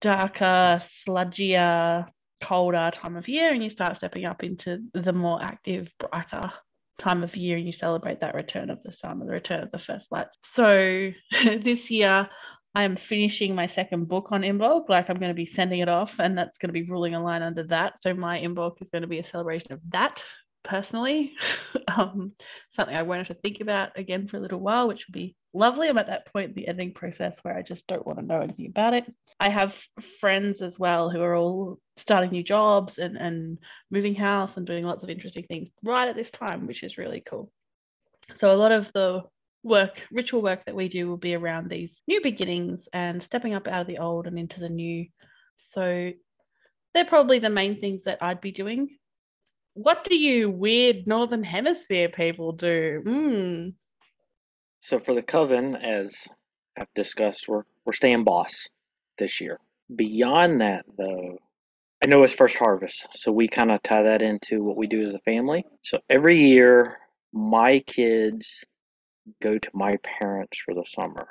darker, 0.00 0.82
sludgier, 1.06 2.06
colder 2.44 2.90
time 2.92 3.16
of 3.16 3.28
year 3.28 3.52
and 3.52 3.62
you 3.62 3.70
start 3.70 3.96
stepping 3.96 4.24
up 4.24 4.42
into 4.42 4.78
the 4.92 5.12
more 5.12 5.42
active, 5.42 5.88
brighter 5.98 6.52
time 6.98 7.22
of 7.22 7.34
year 7.36 7.56
and 7.56 7.66
you 7.66 7.72
celebrate 7.72 8.20
that 8.20 8.34
return 8.34 8.70
of 8.70 8.78
the 8.84 8.92
sun 9.00 9.20
or 9.20 9.26
the 9.26 9.32
return 9.32 9.62
of 9.62 9.70
the 9.70 9.78
first 9.78 10.06
lights. 10.10 10.36
So 10.54 11.10
this 11.44 11.90
year 11.90 12.28
I 12.74 12.82
am 12.82 12.96
finishing 12.96 13.54
my 13.54 13.68
second 13.68 14.08
book 14.08 14.28
on 14.30 14.42
Imbolc. 14.42 14.88
Like 14.88 15.08
I'm 15.08 15.18
going 15.18 15.30
to 15.30 15.34
be 15.34 15.50
sending 15.54 15.80
it 15.80 15.88
off, 15.88 16.12
and 16.18 16.36
that's 16.36 16.58
going 16.58 16.70
to 16.70 16.72
be 16.72 16.82
ruling 16.82 17.14
a 17.14 17.22
line 17.22 17.42
under 17.42 17.62
that. 17.68 17.94
So 18.00 18.14
my 18.14 18.40
Imbolc 18.40 18.82
is 18.82 18.88
going 18.90 19.02
to 19.02 19.08
be 19.08 19.20
a 19.20 19.30
celebration 19.30 19.72
of 19.72 19.80
that 19.92 20.20
personally. 20.64 21.34
um, 21.88 22.32
something 22.74 22.96
I 22.96 23.02
won't 23.02 23.26
have 23.26 23.36
to 23.36 23.42
think 23.42 23.60
about 23.60 23.96
again 23.96 24.26
for 24.26 24.38
a 24.38 24.40
little 24.40 24.58
while, 24.58 24.88
which 24.88 25.04
will 25.06 25.12
be 25.12 25.36
lovely. 25.54 25.88
I'm 25.88 25.98
at 25.98 26.08
that 26.08 26.30
point 26.32 26.50
in 26.50 26.54
the 26.54 26.68
editing 26.68 26.92
process 26.92 27.34
where 27.42 27.56
I 27.56 27.62
just 27.62 27.86
don't 27.86 28.06
want 28.06 28.18
to 28.18 28.24
know 28.24 28.40
anything 28.40 28.66
about 28.66 28.94
it. 28.94 29.04
I 29.40 29.50
have 29.50 29.74
friends 30.20 30.60
as 30.60 30.78
well 30.78 31.10
who 31.10 31.20
are 31.22 31.34
all 31.34 31.78
starting 31.96 32.30
new 32.30 32.42
jobs 32.42 32.98
and, 32.98 33.16
and 33.16 33.58
moving 33.90 34.14
house 34.14 34.56
and 34.56 34.66
doing 34.66 34.84
lots 34.84 35.02
of 35.02 35.10
interesting 35.10 35.44
things 35.46 35.68
right 35.82 36.08
at 36.08 36.16
this 36.16 36.30
time, 36.30 36.66
which 36.66 36.82
is 36.82 36.98
really 36.98 37.22
cool. 37.28 37.50
So 38.38 38.50
a 38.50 38.54
lot 38.56 38.72
of 38.72 38.86
the 38.94 39.22
work, 39.62 40.02
ritual 40.10 40.42
work 40.42 40.64
that 40.66 40.74
we 40.74 40.88
do 40.88 41.08
will 41.08 41.16
be 41.16 41.34
around 41.34 41.68
these 41.68 41.92
new 42.06 42.20
beginnings 42.22 42.88
and 42.92 43.22
stepping 43.22 43.54
up 43.54 43.66
out 43.66 43.80
of 43.80 43.86
the 43.86 43.98
old 43.98 44.26
and 44.26 44.38
into 44.38 44.60
the 44.60 44.68
new. 44.68 45.06
So 45.74 46.10
they're 46.94 47.04
probably 47.04 47.38
the 47.38 47.50
main 47.50 47.80
things 47.80 48.02
that 48.04 48.18
I'd 48.20 48.40
be 48.40 48.52
doing. 48.52 48.88
What 49.74 50.06
do 50.08 50.14
you 50.14 50.50
weird 50.50 51.06
Northern 51.06 51.42
Hemisphere 51.42 52.08
people 52.08 52.52
do? 52.52 53.02
Mm. 53.04 53.74
So 54.84 54.98
for 54.98 55.14
the 55.14 55.22
coven, 55.22 55.76
as 55.76 56.28
I've 56.76 56.92
discussed, 56.94 57.48
we're 57.48 57.62
we're 57.86 57.94
staying 57.94 58.24
boss 58.24 58.68
this 59.16 59.40
year. 59.40 59.58
Beyond 59.96 60.60
that, 60.60 60.84
though, 60.98 61.38
I 62.02 62.06
know 62.06 62.22
it's 62.22 62.34
first 62.34 62.58
harvest, 62.58 63.06
so 63.12 63.32
we 63.32 63.48
kind 63.48 63.70
of 63.70 63.82
tie 63.82 64.02
that 64.02 64.20
into 64.20 64.62
what 64.62 64.76
we 64.76 64.86
do 64.86 65.06
as 65.06 65.14
a 65.14 65.20
family. 65.20 65.64
So 65.80 66.00
every 66.10 66.44
year, 66.48 66.98
my 67.32 67.78
kids 67.78 68.62
go 69.40 69.56
to 69.56 69.70
my 69.72 69.96
parents 70.02 70.60
for 70.60 70.74
the 70.74 70.84
summer, 70.84 71.28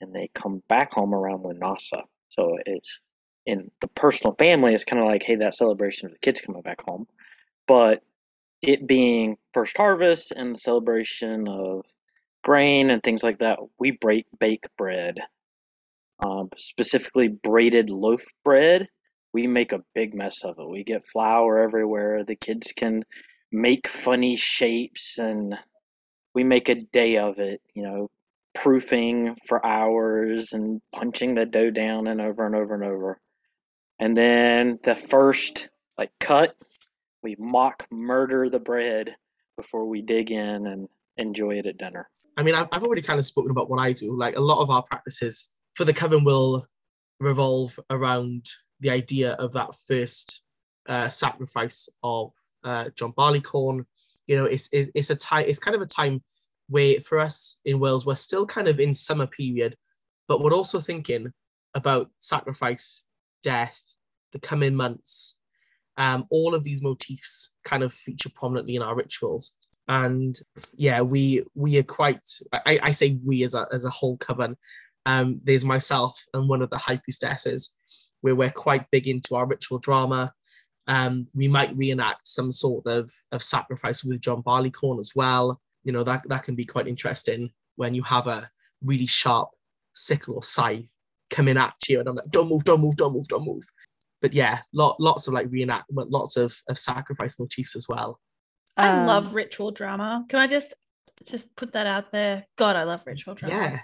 and 0.00 0.14
they 0.14 0.30
come 0.34 0.62
back 0.66 0.94
home 0.94 1.14
around 1.14 1.44
Lunasa. 1.44 2.04
So 2.28 2.56
it's 2.64 2.98
in 3.44 3.70
the 3.82 3.88
personal 3.88 4.32
family. 4.36 4.72
It's 4.72 4.84
kind 4.84 5.02
of 5.02 5.06
like, 5.06 5.22
hey, 5.22 5.34
that 5.36 5.54
celebration 5.54 6.06
of 6.06 6.12
the 6.12 6.18
kids 6.20 6.40
coming 6.40 6.62
back 6.62 6.80
home, 6.80 7.06
but 7.68 8.02
it 8.62 8.86
being 8.86 9.36
first 9.52 9.76
harvest 9.76 10.32
and 10.32 10.54
the 10.54 10.58
celebration 10.58 11.46
of 11.46 11.84
grain 12.42 12.90
and 12.90 13.02
things 13.02 13.22
like 13.22 13.38
that, 13.38 13.58
we 13.78 13.92
break, 13.92 14.26
bake 14.38 14.66
bread, 14.76 15.18
um, 16.20 16.48
specifically 16.56 17.28
braided 17.28 17.90
loaf 17.90 18.22
bread. 18.44 18.88
We 19.32 19.46
make 19.46 19.72
a 19.72 19.84
big 19.94 20.14
mess 20.14 20.44
of 20.44 20.58
it. 20.58 20.68
We 20.68 20.84
get 20.84 21.06
flour 21.06 21.58
everywhere. 21.58 22.24
The 22.24 22.36
kids 22.36 22.72
can 22.76 23.04
make 23.52 23.86
funny 23.86 24.36
shapes, 24.36 25.18
and 25.18 25.56
we 26.34 26.42
make 26.44 26.68
a 26.68 26.74
day 26.74 27.18
of 27.18 27.38
it. 27.38 27.60
You 27.74 27.84
know, 27.84 28.10
proofing 28.54 29.36
for 29.46 29.64
hours 29.64 30.52
and 30.52 30.80
punching 30.92 31.34
the 31.34 31.46
dough 31.46 31.70
down 31.70 32.06
and 32.08 32.20
over 32.20 32.44
and 32.44 32.54
over 32.54 32.74
and 32.74 32.84
over. 32.84 33.20
And 33.98 34.16
then 34.16 34.78
the 34.82 34.96
first 34.96 35.68
like 35.96 36.10
cut, 36.18 36.56
we 37.22 37.36
mock 37.38 37.86
murder 37.90 38.48
the 38.48 38.58
bread 38.58 39.14
before 39.56 39.86
we 39.86 40.02
dig 40.02 40.30
in 40.30 40.66
and 40.66 40.88
enjoy 41.16 41.58
it 41.58 41.66
at 41.66 41.76
dinner. 41.78 42.08
I 42.40 42.42
mean, 42.42 42.54
I've, 42.54 42.68
I've 42.72 42.82
already 42.82 43.02
kind 43.02 43.18
of 43.18 43.26
spoken 43.26 43.50
about 43.50 43.68
what 43.68 43.80
I 43.80 43.92
do. 43.92 44.16
Like 44.16 44.34
a 44.34 44.40
lot 44.40 44.62
of 44.62 44.70
our 44.70 44.82
practices 44.82 45.52
for 45.74 45.84
the 45.84 45.92
coven 45.92 46.24
will 46.24 46.66
revolve 47.20 47.78
around 47.90 48.46
the 48.80 48.88
idea 48.88 49.32
of 49.32 49.52
that 49.52 49.74
first 49.86 50.40
uh, 50.88 51.10
sacrifice 51.10 51.86
of 52.02 52.32
uh, 52.64 52.88
John 52.96 53.12
Barleycorn. 53.14 53.84
You 54.26 54.36
know, 54.36 54.46
it's, 54.46 54.70
it's 54.72 54.90
it's 54.94 55.10
a 55.10 55.16
time. 55.16 55.44
It's 55.48 55.58
kind 55.58 55.74
of 55.74 55.82
a 55.82 55.86
time 55.86 56.22
where 56.68 56.98
for 57.00 57.18
us 57.18 57.60
in 57.66 57.78
Wales, 57.78 58.06
we're 58.06 58.14
still 58.14 58.46
kind 58.46 58.68
of 58.68 58.80
in 58.80 58.94
summer 58.94 59.26
period, 59.26 59.76
but 60.26 60.40
we're 60.40 60.54
also 60.54 60.80
thinking 60.80 61.30
about 61.74 62.08
sacrifice 62.20 63.04
death, 63.42 63.78
the 64.32 64.38
coming 64.38 64.74
months. 64.74 65.36
Um, 65.98 66.24
all 66.30 66.54
of 66.54 66.64
these 66.64 66.80
motifs 66.80 67.52
kind 67.64 67.82
of 67.82 67.92
feature 67.92 68.30
prominently 68.34 68.76
in 68.76 68.82
our 68.82 68.96
rituals. 68.96 69.52
And 69.90 70.38
yeah, 70.76 71.00
we 71.00 71.42
we 71.56 71.76
are 71.78 71.82
quite 71.82 72.26
I, 72.52 72.78
I 72.80 72.90
say 72.92 73.18
we 73.26 73.42
as 73.42 73.54
a 73.54 73.66
as 73.72 73.84
a 73.84 73.90
whole 73.90 74.16
coven. 74.18 74.56
Um, 75.04 75.40
there's 75.42 75.64
myself 75.64 76.24
and 76.32 76.48
one 76.48 76.62
of 76.62 76.70
the 76.70 76.78
high 76.78 76.98
priestesses 76.98 77.74
where 78.20 78.36
we're 78.36 78.50
quite 78.50 78.90
big 78.92 79.08
into 79.08 79.34
our 79.34 79.46
ritual 79.46 79.78
drama. 79.78 80.32
Um, 80.86 81.26
we 81.34 81.48
might 81.48 81.76
reenact 81.76 82.28
some 82.28 82.52
sort 82.52 82.86
of, 82.86 83.10
of 83.32 83.42
sacrifice 83.42 84.04
with 84.04 84.20
John 84.20 84.42
Barleycorn 84.42 85.00
as 85.00 85.12
well. 85.16 85.60
You 85.84 85.92
know, 85.92 86.04
that, 86.04 86.28
that 86.28 86.44
can 86.44 86.54
be 86.54 86.64
quite 86.64 86.86
interesting 86.86 87.50
when 87.76 87.94
you 87.94 88.02
have 88.02 88.26
a 88.26 88.48
really 88.82 89.06
sharp 89.06 89.48
sickle 89.94 90.34
or 90.36 90.42
scythe 90.42 90.92
coming 91.30 91.56
at 91.56 91.74
you 91.88 92.00
and 92.00 92.08
I'm 92.08 92.14
like, 92.14 92.30
don't 92.30 92.48
move, 92.48 92.64
don't 92.64 92.80
move, 92.80 92.96
don't 92.96 93.14
move, 93.14 93.28
don't 93.28 93.46
move. 93.46 93.64
But 94.20 94.34
yeah, 94.34 94.58
lot, 94.72 95.00
lots 95.00 95.26
of 95.26 95.34
like 95.34 95.48
reenactment, 95.48 96.10
lots 96.10 96.36
of, 96.36 96.54
of 96.68 96.78
sacrifice 96.78 97.38
motifs 97.38 97.74
as 97.74 97.88
well. 97.88 98.20
I 98.76 98.88
Um, 98.90 99.06
love 99.06 99.34
ritual 99.34 99.70
drama. 99.72 100.24
Can 100.28 100.38
I 100.38 100.46
just 100.46 100.72
just 101.26 101.44
put 101.56 101.72
that 101.74 101.86
out 101.86 102.12
there? 102.12 102.46
God, 102.56 102.76
I 102.76 102.84
love 102.84 103.00
ritual 103.04 103.34
drama. 103.34 103.54
Yeah. 103.54 103.80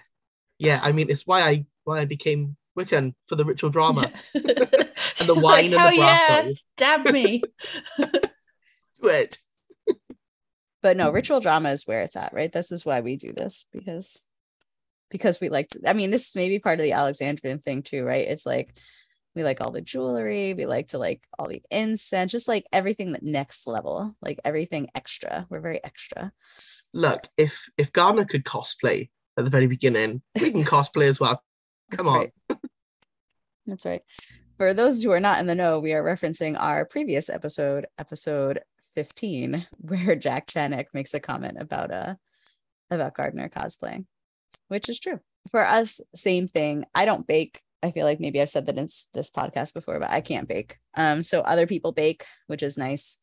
Yeah, 0.59 0.81
I 0.83 0.93
mean 0.93 1.11
it's 1.11 1.27
why 1.27 1.43
I 1.43 1.67
why 1.85 2.01
I 2.01 2.05
became 2.07 2.57
Wiccan 2.79 3.15
for 3.27 3.37
the 3.37 3.45
ritual 3.45 3.71
drama. 3.71 4.11
and 4.35 5.29
the 5.29 5.35
wine 5.35 5.67
and 5.67 5.75
the 5.75 5.79
hell 5.79 5.93
yeah, 5.93 6.17
brasso. 6.43 6.59
stab 6.77 7.13
me. 7.13 7.43
Do 7.99 9.09
it. 9.09 9.37
but 10.83 10.97
no 10.97 11.11
ritual 11.11 11.41
drama 11.41 11.71
is 11.71 11.87
where 11.87 12.03
it's 12.03 12.17
at 12.17 12.33
right 12.33 12.53
this 12.53 12.71
is 12.73 12.87
why 12.87 13.01
we 13.01 13.17
do 13.17 13.33
this 13.33 13.67
because 13.73 14.29
because 15.11 15.41
we 15.41 15.49
like 15.49 15.69
to 15.69 15.81
i 15.87 15.93
mean 15.93 16.11
this 16.11 16.35
may 16.37 16.49
be 16.49 16.59
part 16.59 16.79
of 16.79 16.85
the 16.85 16.93
alexandrian 16.93 17.59
thing 17.59 17.83
too 17.83 18.05
right 18.05 18.27
it's 18.29 18.47
like 18.47 18.75
we 19.37 19.45
like 19.45 19.61
all 19.61 19.71
the 19.71 19.81
jewelry 19.81 20.55
we 20.55 20.67
like 20.67 20.89
to 20.89 20.99
like 20.99 21.23
all 21.39 21.47
the 21.47 21.63
incense 21.71 22.33
just 22.33 22.49
like 22.49 22.67
everything 22.73 23.13
that 23.13 23.23
next 23.23 23.67
level 23.67 24.17
like 24.21 24.41
everything 24.45 24.89
extra 24.97 25.47
we're 25.51 25.61
very 25.61 25.83
extra 25.85 26.33
Look, 26.97 27.29
if 27.37 27.69
if 27.77 27.93
Gardner 27.93 28.25
could 28.25 28.45
cosplay 28.45 29.11
at 29.37 29.45
the 29.45 29.51
very 29.51 29.67
beginning, 29.67 30.23
we 30.41 30.51
can 30.51 30.65
cosplay 30.65 31.09
as 31.09 31.21
well. 31.21 31.43
Come 31.91 32.07
That's 32.07 32.09
on. 32.09 32.17
right. 32.17 32.33
That's 33.67 33.85
right. 33.85 34.03
For 34.57 34.73
those 34.73 35.03
who 35.03 35.13
are 35.13 35.21
not 35.21 35.39
in 35.39 35.47
the 35.47 35.55
know, 35.55 35.79
we 35.79 35.93
are 35.93 36.03
referencing 36.03 36.57
our 36.59 36.87
previous 36.87 37.29
episode, 37.29 37.87
episode 37.99 38.61
15, 38.95 39.67
where 39.81 40.17
Jack 40.17 40.47
Chanek 40.47 40.87
makes 40.95 41.13
a 41.13 41.21
comment 41.21 41.59
about 41.61 41.91
uh 41.91 42.15
about 42.91 43.15
Gardner 43.15 43.51
cosplaying, 43.51 44.07
which 44.69 44.89
is 44.89 44.99
true. 44.99 45.21
For 45.51 45.63
us, 45.63 46.01
same 46.15 46.47
thing. 46.47 46.87
I 46.95 47.05
don't 47.05 47.27
bake. 47.27 47.61
I 47.83 47.91
feel 47.91 48.05
like 48.05 48.21
maybe 48.21 48.41
I've 48.41 48.49
said 48.49 48.67
that 48.67 48.79
in 48.79 48.85
this 48.85 49.31
podcast 49.31 49.75
before, 49.75 50.01
but 50.01 50.11
I 50.11 50.21
can't 50.21 50.49
bake. 50.49 50.77
Um, 50.95 51.23
so 51.23 51.41
other 51.41 51.67
people 51.67 51.93
bake, 51.93 52.25
which 52.47 52.63
is 52.63 52.79
nice. 52.79 53.19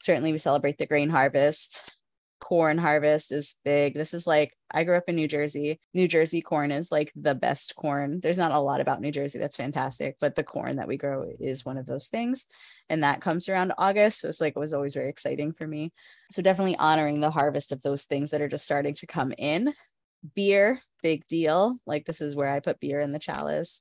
Certainly, 0.00 0.32
we 0.32 0.38
celebrate 0.38 0.78
the 0.78 0.86
grain 0.86 1.10
harvest. 1.10 1.96
Corn 2.40 2.76
harvest 2.76 3.30
is 3.30 3.56
big. 3.64 3.94
This 3.94 4.12
is 4.12 4.26
like 4.26 4.52
I 4.72 4.82
grew 4.82 4.96
up 4.96 5.04
in 5.06 5.14
New 5.14 5.28
Jersey. 5.28 5.78
New 5.94 6.08
Jersey 6.08 6.40
corn 6.40 6.72
is 6.72 6.90
like 6.90 7.12
the 7.14 7.36
best 7.36 7.76
corn. 7.76 8.18
There's 8.20 8.38
not 8.38 8.50
a 8.50 8.58
lot 8.58 8.80
about 8.80 9.00
New 9.00 9.12
Jersey 9.12 9.38
that's 9.38 9.56
fantastic, 9.56 10.16
but 10.20 10.34
the 10.34 10.42
corn 10.42 10.74
that 10.76 10.88
we 10.88 10.96
grow 10.96 11.24
is 11.38 11.64
one 11.64 11.78
of 11.78 11.86
those 11.86 12.08
things. 12.08 12.46
And 12.88 13.04
that 13.04 13.20
comes 13.20 13.48
around 13.48 13.72
August. 13.78 14.20
So 14.20 14.28
it's 14.28 14.40
like 14.40 14.54
it 14.56 14.58
was 14.58 14.74
always 14.74 14.94
very 14.94 15.08
exciting 15.08 15.52
for 15.52 15.68
me. 15.68 15.92
So 16.30 16.42
definitely 16.42 16.76
honoring 16.78 17.20
the 17.20 17.30
harvest 17.30 17.70
of 17.70 17.82
those 17.82 18.06
things 18.06 18.30
that 18.30 18.40
are 18.40 18.48
just 18.48 18.64
starting 18.64 18.94
to 18.94 19.06
come 19.06 19.32
in. 19.38 19.72
Beer, 20.34 20.78
big 21.02 21.26
deal. 21.26 21.76
Like 21.86 22.04
this 22.04 22.20
is 22.20 22.36
where 22.36 22.50
I 22.50 22.60
put 22.60 22.80
beer 22.80 23.00
in 23.00 23.12
the 23.12 23.18
chalice. 23.18 23.80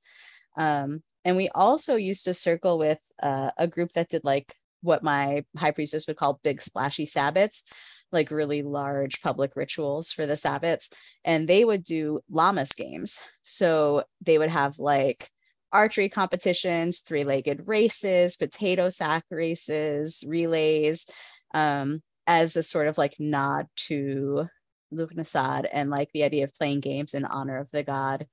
Um, 0.57 1.01
and 1.23 1.37
we 1.37 1.49
also 1.49 1.95
used 1.95 2.23
to 2.25 2.33
circle 2.33 2.77
with 2.77 3.01
uh, 3.21 3.51
a 3.57 3.67
group 3.67 3.91
that 3.91 4.09
did 4.09 4.23
like 4.23 4.55
what 4.81 5.03
my 5.03 5.45
high 5.57 5.71
priestess 5.71 6.07
would 6.07 6.17
call 6.17 6.39
big 6.43 6.61
splashy 6.61 7.05
sabbats 7.05 7.63
like 8.11 8.31
really 8.31 8.61
large 8.61 9.21
public 9.21 9.55
rituals 9.55 10.11
for 10.11 10.25
the 10.25 10.33
sabbats 10.33 10.91
and 11.23 11.47
they 11.47 11.63
would 11.63 11.83
do 11.83 12.19
Lammas 12.29 12.75
games 12.75 13.21
so 13.43 14.03
they 14.21 14.37
would 14.37 14.49
have 14.49 14.79
like 14.79 15.29
archery 15.71 16.09
competitions 16.09 16.99
three-legged 16.99 17.67
races 17.67 18.35
potato 18.35 18.89
sack 18.89 19.23
races 19.29 20.23
relays 20.27 21.05
um, 21.53 22.01
as 22.27 22.55
a 22.55 22.63
sort 22.63 22.87
of 22.87 22.97
like 22.97 23.15
nod 23.19 23.67
to 23.75 24.45
Lughnasadh 24.93 25.67
and 25.71 25.89
like 25.89 26.11
the 26.13 26.23
idea 26.23 26.43
of 26.43 26.53
playing 26.53 26.79
games 26.79 27.13
in 27.13 27.25
honor 27.25 27.57
of 27.57 27.71
the 27.71 27.83
god 27.83 28.27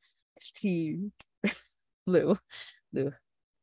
Lugh 2.07 2.39
Lugh 2.93 3.15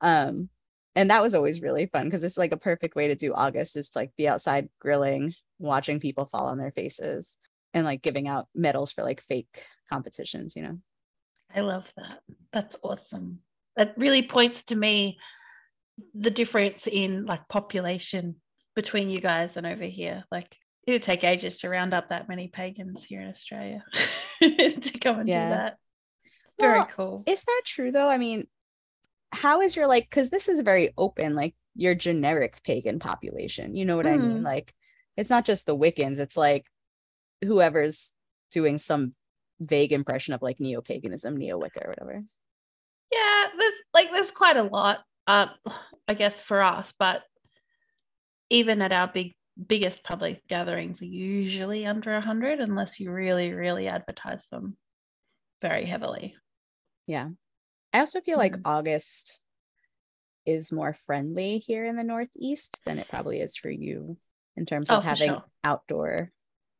um 0.01 0.49
and 0.95 1.09
that 1.09 1.21
was 1.21 1.35
always 1.35 1.61
really 1.61 1.87
fun 1.87 2.05
because 2.05 2.23
it's 2.23 2.37
like 2.37 2.53
a 2.53 2.57
perfect 2.57 2.95
way 2.95 3.09
to 3.09 3.15
do 3.15 3.33
August 3.33 3.75
is 3.75 3.89
to 3.89 3.99
like 3.99 4.15
be 4.15 4.27
outside 4.27 4.69
grilling, 4.79 5.33
watching 5.59 5.99
people 5.99 6.25
fall 6.25 6.47
on 6.47 6.57
their 6.57 6.71
faces, 6.71 7.37
and 7.73 7.85
like 7.85 8.01
giving 8.01 8.27
out 8.27 8.47
medals 8.55 8.93
for 8.93 9.03
like 9.03 9.21
fake 9.21 9.65
competitions, 9.91 10.55
you 10.55 10.63
know. 10.63 10.79
I 11.53 11.61
love 11.61 11.85
that. 11.97 12.21
That's 12.53 12.75
awesome. 12.81 13.39
That 13.75 13.93
really 13.97 14.25
points 14.25 14.63
to 14.63 14.75
me 14.75 15.17
the 16.13 16.31
difference 16.31 16.87
in 16.87 17.25
like 17.25 17.47
population 17.49 18.35
between 18.75 19.09
you 19.09 19.19
guys 19.19 19.51
and 19.57 19.65
over 19.67 19.83
here. 19.83 20.23
Like 20.31 20.55
it 20.87 20.91
would 20.91 21.03
take 21.03 21.23
ages 21.23 21.57
to 21.59 21.69
round 21.69 21.93
up 21.93 22.09
that 22.09 22.29
many 22.29 22.47
pagans 22.47 23.03
here 23.07 23.21
in 23.21 23.29
Australia 23.29 23.83
to 24.41 24.91
come 25.01 25.19
and 25.19 25.29
Yeah. 25.29 25.49
do 25.49 25.55
that. 25.55 25.77
Very 26.59 26.79
Well, 26.79 26.89
cool. 26.95 27.23
Is 27.25 27.43
that 27.43 27.61
true 27.65 27.91
though? 27.91 28.09
I 28.09 28.17
mean, 28.17 28.47
how 29.31 29.61
is 29.61 29.75
your 29.75 29.87
like 29.87 30.03
because 30.03 30.29
this 30.29 30.47
is 30.47 30.59
a 30.59 30.63
very 30.63 30.93
open, 30.97 31.35
like 31.35 31.55
your 31.75 31.93
generic 31.93 32.61
pagan 32.63 32.99
population. 32.99 33.75
You 33.75 33.85
know 33.85 33.97
what 33.97 34.07
I 34.07 34.17
mean? 34.17 34.39
Mm. 34.39 34.43
Like 34.43 34.73
it's 35.17 35.29
not 35.29 35.45
just 35.45 35.65
the 35.65 35.77
Wiccans, 35.77 36.19
it's 36.19 36.37
like 36.37 36.65
whoever's 37.43 38.13
doing 38.51 38.77
some 38.77 39.13
vague 39.59 39.91
impression 39.91 40.33
of 40.33 40.41
like 40.41 40.59
neo-paganism, 40.59 41.35
neo-Wicca 41.35 41.81
or 41.85 41.89
whatever. 41.89 42.23
Yeah, 43.11 43.45
there's 43.57 43.73
like 43.93 44.11
there's 44.11 44.31
quite 44.31 44.57
a 44.57 44.63
lot, 44.63 44.99
uh, 45.27 45.47
I 46.07 46.13
guess 46.13 46.39
for 46.47 46.61
us, 46.61 46.87
but 46.97 47.23
even 48.49 48.81
at 48.81 48.93
our 48.93 49.09
big 49.13 49.33
biggest 49.67 50.03
public 50.03 50.45
gatherings 50.47 51.01
are 51.01 51.05
usually 51.05 51.85
under 51.85 52.15
a 52.15 52.21
hundred 52.21 52.59
unless 52.59 52.99
you 52.99 53.11
really, 53.11 53.51
really 53.53 53.87
advertise 53.87 54.41
them 54.51 54.77
very 55.61 55.85
heavily. 55.85 56.35
Yeah. 57.07 57.29
I 57.93 57.99
also 57.99 58.19
feel 58.21 58.37
like 58.37 58.53
Mhm. 58.53 58.61
August 58.65 59.41
is 60.45 60.71
more 60.71 60.93
friendly 60.93 61.57
here 61.59 61.85
in 61.85 61.95
the 61.95 62.03
Northeast 62.03 62.83
than 62.85 62.99
it 62.99 63.07
probably 63.07 63.39
is 63.39 63.55
for 63.55 63.69
you 63.69 64.17
in 64.57 64.65
terms 64.65 64.89
Oh, 64.91 64.97
of 64.97 65.03
for 65.03 65.09
having 65.09 65.29
sure. 65.31 65.45
outdoor 65.63 66.31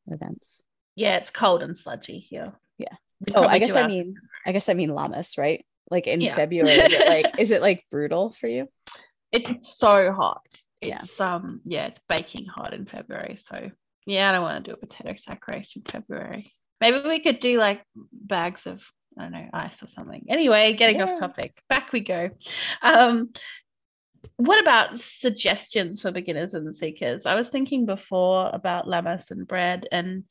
events. 0.07 0.65
Yeah, 0.95 1.17
it's 1.17 1.31
cold 1.31 1.63
and 1.63 1.77
sludgy 1.77 2.19
here. 2.19 2.53
Yeah. 2.77 2.95
We 3.25 3.33
Oh, 3.33 3.45
I 3.45 3.59
guess 3.59 3.75
I 3.75 3.87
mean, 3.87 4.15
I 4.45 4.51
guess 4.51 4.69
I 4.69 4.73
mean 4.73 4.89
Lammas, 4.89 5.37
right? 5.37 5.65
Like 5.89 6.07
in 6.07 6.21
Yeah. 6.21 6.35
February, 6.35 6.77
is 6.77 6.91
it 6.91 7.07
like 7.07 7.39
is 7.39 7.51
it 7.51 7.61
like 7.61 7.85
brutal 7.89 8.29
for 8.31 8.47
you? 8.47 8.67
it's 9.31 9.77
so 9.77 10.11
hot. 10.11 10.45
Yeah. 10.87 11.01
It's 11.03 11.19
um 11.19 11.61
yeah, 11.65 11.85
it's 11.87 12.01
baking 12.09 12.45
hot 12.45 12.73
in 12.73 12.85
February. 12.85 13.39
So 13.49 13.69
yeah, 14.05 14.29
I 14.29 14.31
don't 14.33 14.43
want 14.43 14.63
to 14.63 14.71
do 14.71 14.77
a 14.81 14.85
potato 14.85 15.15
sack 15.23 15.47
race 15.47 15.71
in 15.75 15.81
February. 15.83 16.51
Maybe 16.81 17.07
we 17.07 17.19
could 17.19 17.39
do 17.39 17.57
like 17.57 17.81
bags 18.11 18.61
of 18.65 18.81
I 19.17 19.23
don't 19.23 19.31
know 19.31 19.49
ice 19.53 19.81
or 19.81 19.87
something. 19.87 20.25
Anyway, 20.29 20.73
getting 20.73 20.97
Yeah. 20.97 21.13
off 21.13 21.19
topic. 21.19 21.53
Back 21.69 21.91
we 21.93 22.01
go. 22.01 22.29
Um, 22.81 23.31
what 24.37 24.59
about 24.59 24.99
suggestions 25.19 26.01
for 26.01 26.11
beginners 26.11 26.53
and 26.53 26.75
seekers? 26.75 27.25
I 27.25 27.35
was 27.35 27.47
thinking 27.47 27.85
before 27.85 28.49
about 28.51 28.87
lammas 28.87 29.29
and 29.31 29.47
bread, 29.47 29.87
and 29.91 30.23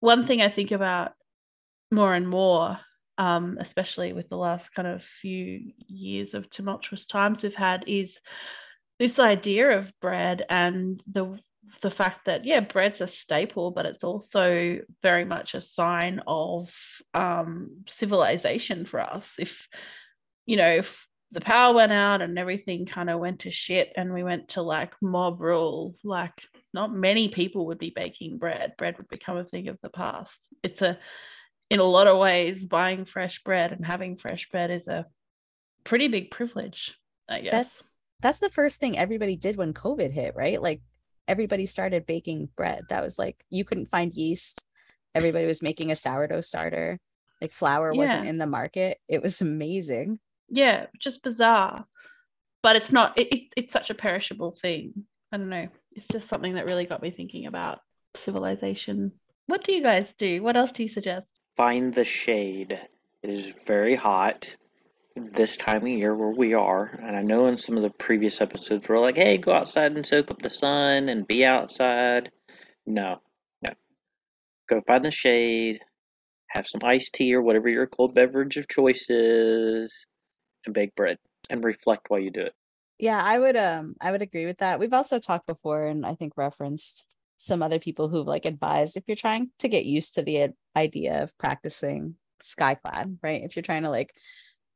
one 0.00 0.26
thing 0.26 0.40
I 0.40 0.50
think 0.50 0.70
about 0.70 1.12
more 1.90 2.14
and 2.14 2.28
more, 2.28 2.78
um, 3.18 3.58
especially 3.60 4.12
with 4.12 4.28
the 4.28 4.36
last 4.36 4.72
kind 4.74 4.86
of 4.86 5.02
few 5.20 5.72
years 5.88 6.34
of 6.34 6.48
tumultuous 6.50 7.06
times 7.06 7.42
we've 7.42 7.54
had, 7.54 7.84
is 7.86 8.16
this 9.00 9.18
idea 9.18 9.78
of 9.78 9.90
bread 10.00 10.44
and 10.48 11.02
the 11.10 11.38
the 11.82 11.90
fact 11.90 12.26
that 12.26 12.44
yeah, 12.44 12.60
bread's 12.60 13.00
a 13.00 13.08
staple, 13.08 13.70
but 13.70 13.86
it's 13.86 14.04
also 14.04 14.78
very 15.02 15.24
much 15.24 15.54
a 15.54 15.62
sign 15.62 16.20
of 16.26 16.68
um, 17.14 17.84
civilization 17.88 18.84
for 18.84 19.00
us. 19.00 19.24
If 19.38 19.52
you 20.44 20.56
know, 20.56 20.68
if 20.68 20.88
the 21.32 21.40
power 21.40 21.74
went 21.74 21.92
out 21.92 22.20
and 22.20 22.38
everything 22.38 22.86
kind 22.86 23.08
of 23.08 23.20
went 23.20 23.40
to 23.40 23.50
shit, 23.50 23.90
and 23.96 24.12
we 24.12 24.22
went 24.22 24.50
to 24.50 24.62
like 24.62 24.92
mob 25.00 25.40
rule, 25.40 25.96
like 26.04 26.34
not 26.74 26.92
many 26.92 27.30
people 27.30 27.66
would 27.66 27.78
be 27.78 27.92
baking 27.96 28.36
bread. 28.36 28.74
Bread 28.76 28.98
would 28.98 29.08
become 29.08 29.38
a 29.38 29.44
thing 29.44 29.68
of 29.68 29.78
the 29.82 29.90
past. 29.90 30.30
It's 30.62 30.82
a 30.82 30.98
in 31.70 31.80
a 31.80 31.84
lot 31.84 32.06
of 32.06 32.18
ways, 32.18 32.62
buying 32.62 33.06
fresh 33.06 33.40
bread 33.44 33.72
and 33.72 33.86
having 33.86 34.18
fresh 34.18 34.46
bread 34.52 34.70
is 34.70 34.88
a 34.88 35.06
pretty 35.84 36.08
big 36.08 36.30
privilege, 36.30 36.94
I 37.28 37.40
guess. 37.40 37.52
That's 37.52 37.96
that's 38.20 38.40
the 38.40 38.50
first 38.50 38.80
thing 38.80 38.98
everybody 38.98 39.36
did 39.36 39.56
when 39.56 39.72
COVID 39.72 40.10
hit, 40.10 40.34
right? 40.36 40.60
Like 40.60 40.80
everybody 41.28 41.64
started 41.64 42.06
baking 42.06 42.48
bread. 42.56 42.82
That 42.88 43.02
was 43.02 43.18
like 43.18 43.44
you 43.50 43.64
couldn't 43.64 43.86
find 43.88 44.12
yeast. 44.12 44.66
Everybody 45.14 45.46
was 45.46 45.62
making 45.62 45.90
a 45.90 45.96
sourdough 45.96 46.42
starter. 46.42 46.98
Like 47.40 47.52
flour 47.52 47.94
wasn't 47.94 48.26
in 48.26 48.38
the 48.38 48.46
market. 48.46 48.98
It 49.08 49.22
was 49.22 49.40
amazing. 49.40 50.18
Yeah, 50.48 50.86
just 50.98 51.22
bizarre. 51.22 51.86
But 52.62 52.76
it's 52.76 52.92
not. 52.92 53.18
It, 53.18 53.34
it, 53.34 53.42
it's 53.56 53.72
such 53.72 53.88
a 53.88 53.94
perishable 53.94 54.56
thing. 54.60 55.06
I 55.32 55.38
don't 55.38 55.48
know. 55.48 55.68
It's 55.92 56.06
just 56.12 56.28
something 56.28 56.54
that 56.54 56.66
really 56.66 56.84
got 56.84 57.02
me 57.02 57.10
thinking 57.10 57.46
about 57.46 57.80
civilization. 58.24 59.12
What 59.46 59.64
do 59.64 59.72
you 59.72 59.82
guys 59.82 60.06
do? 60.18 60.42
What 60.42 60.56
else 60.56 60.72
do 60.72 60.82
you 60.82 60.88
suggest? 60.88 61.26
Find 61.56 61.94
the 61.94 62.04
shade. 62.04 62.78
It 63.22 63.30
is 63.30 63.52
very 63.66 63.94
hot 63.94 64.54
this 65.32 65.56
time 65.56 65.82
of 65.82 65.88
year 65.88 66.14
where 66.14 66.30
we 66.30 66.54
are. 66.54 66.98
And 67.02 67.16
I 67.16 67.22
know 67.22 67.46
in 67.46 67.56
some 67.56 67.76
of 67.76 67.82
the 67.82 67.90
previous 67.90 68.40
episodes 68.40 68.88
we're 68.88 68.98
like, 68.98 69.16
hey, 69.16 69.38
go 69.38 69.52
outside 69.52 69.92
and 69.92 70.04
soak 70.04 70.30
up 70.30 70.42
the 70.42 70.50
sun 70.50 71.08
and 71.08 71.26
be 71.26 71.44
outside. 71.44 72.30
No, 72.86 73.20
no. 73.62 73.70
Go 74.68 74.80
find 74.80 75.04
the 75.04 75.10
shade, 75.10 75.80
have 76.48 76.66
some 76.66 76.80
iced 76.84 77.12
tea 77.14 77.34
or 77.34 77.42
whatever 77.42 77.68
your 77.68 77.86
cold 77.86 78.14
beverage 78.14 78.56
of 78.56 78.68
choice 78.68 79.08
is, 79.08 80.06
and 80.66 80.74
bake 80.74 80.94
bread 80.94 81.18
and 81.48 81.64
reflect 81.64 82.08
while 82.08 82.20
you 82.20 82.30
do 82.30 82.40
it. 82.40 82.54
Yeah, 82.98 83.20
I 83.22 83.38
would 83.38 83.56
um 83.56 83.94
I 84.00 84.12
would 84.12 84.22
agree 84.22 84.46
with 84.46 84.58
that. 84.58 84.78
We've 84.78 84.92
also 84.92 85.18
talked 85.18 85.46
before 85.46 85.86
and 85.86 86.04
I 86.04 86.14
think 86.14 86.34
referenced 86.36 87.06
some 87.36 87.62
other 87.62 87.78
people 87.78 88.08
who've 88.08 88.26
like 88.26 88.44
advised 88.44 88.98
if 88.98 89.04
you're 89.06 89.14
trying 89.14 89.50
to 89.58 89.68
get 89.68 89.86
used 89.86 90.14
to 90.14 90.22
the 90.22 90.50
idea 90.76 91.22
of 91.22 91.36
practicing 91.38 92.16
skyclad, 92.42 93.16
right? 93.22 93.42
If 93.42 93.56
you're 93.56 93.62
trying 93.62 93.84
to 93.84 93.90
like 93.90 94.14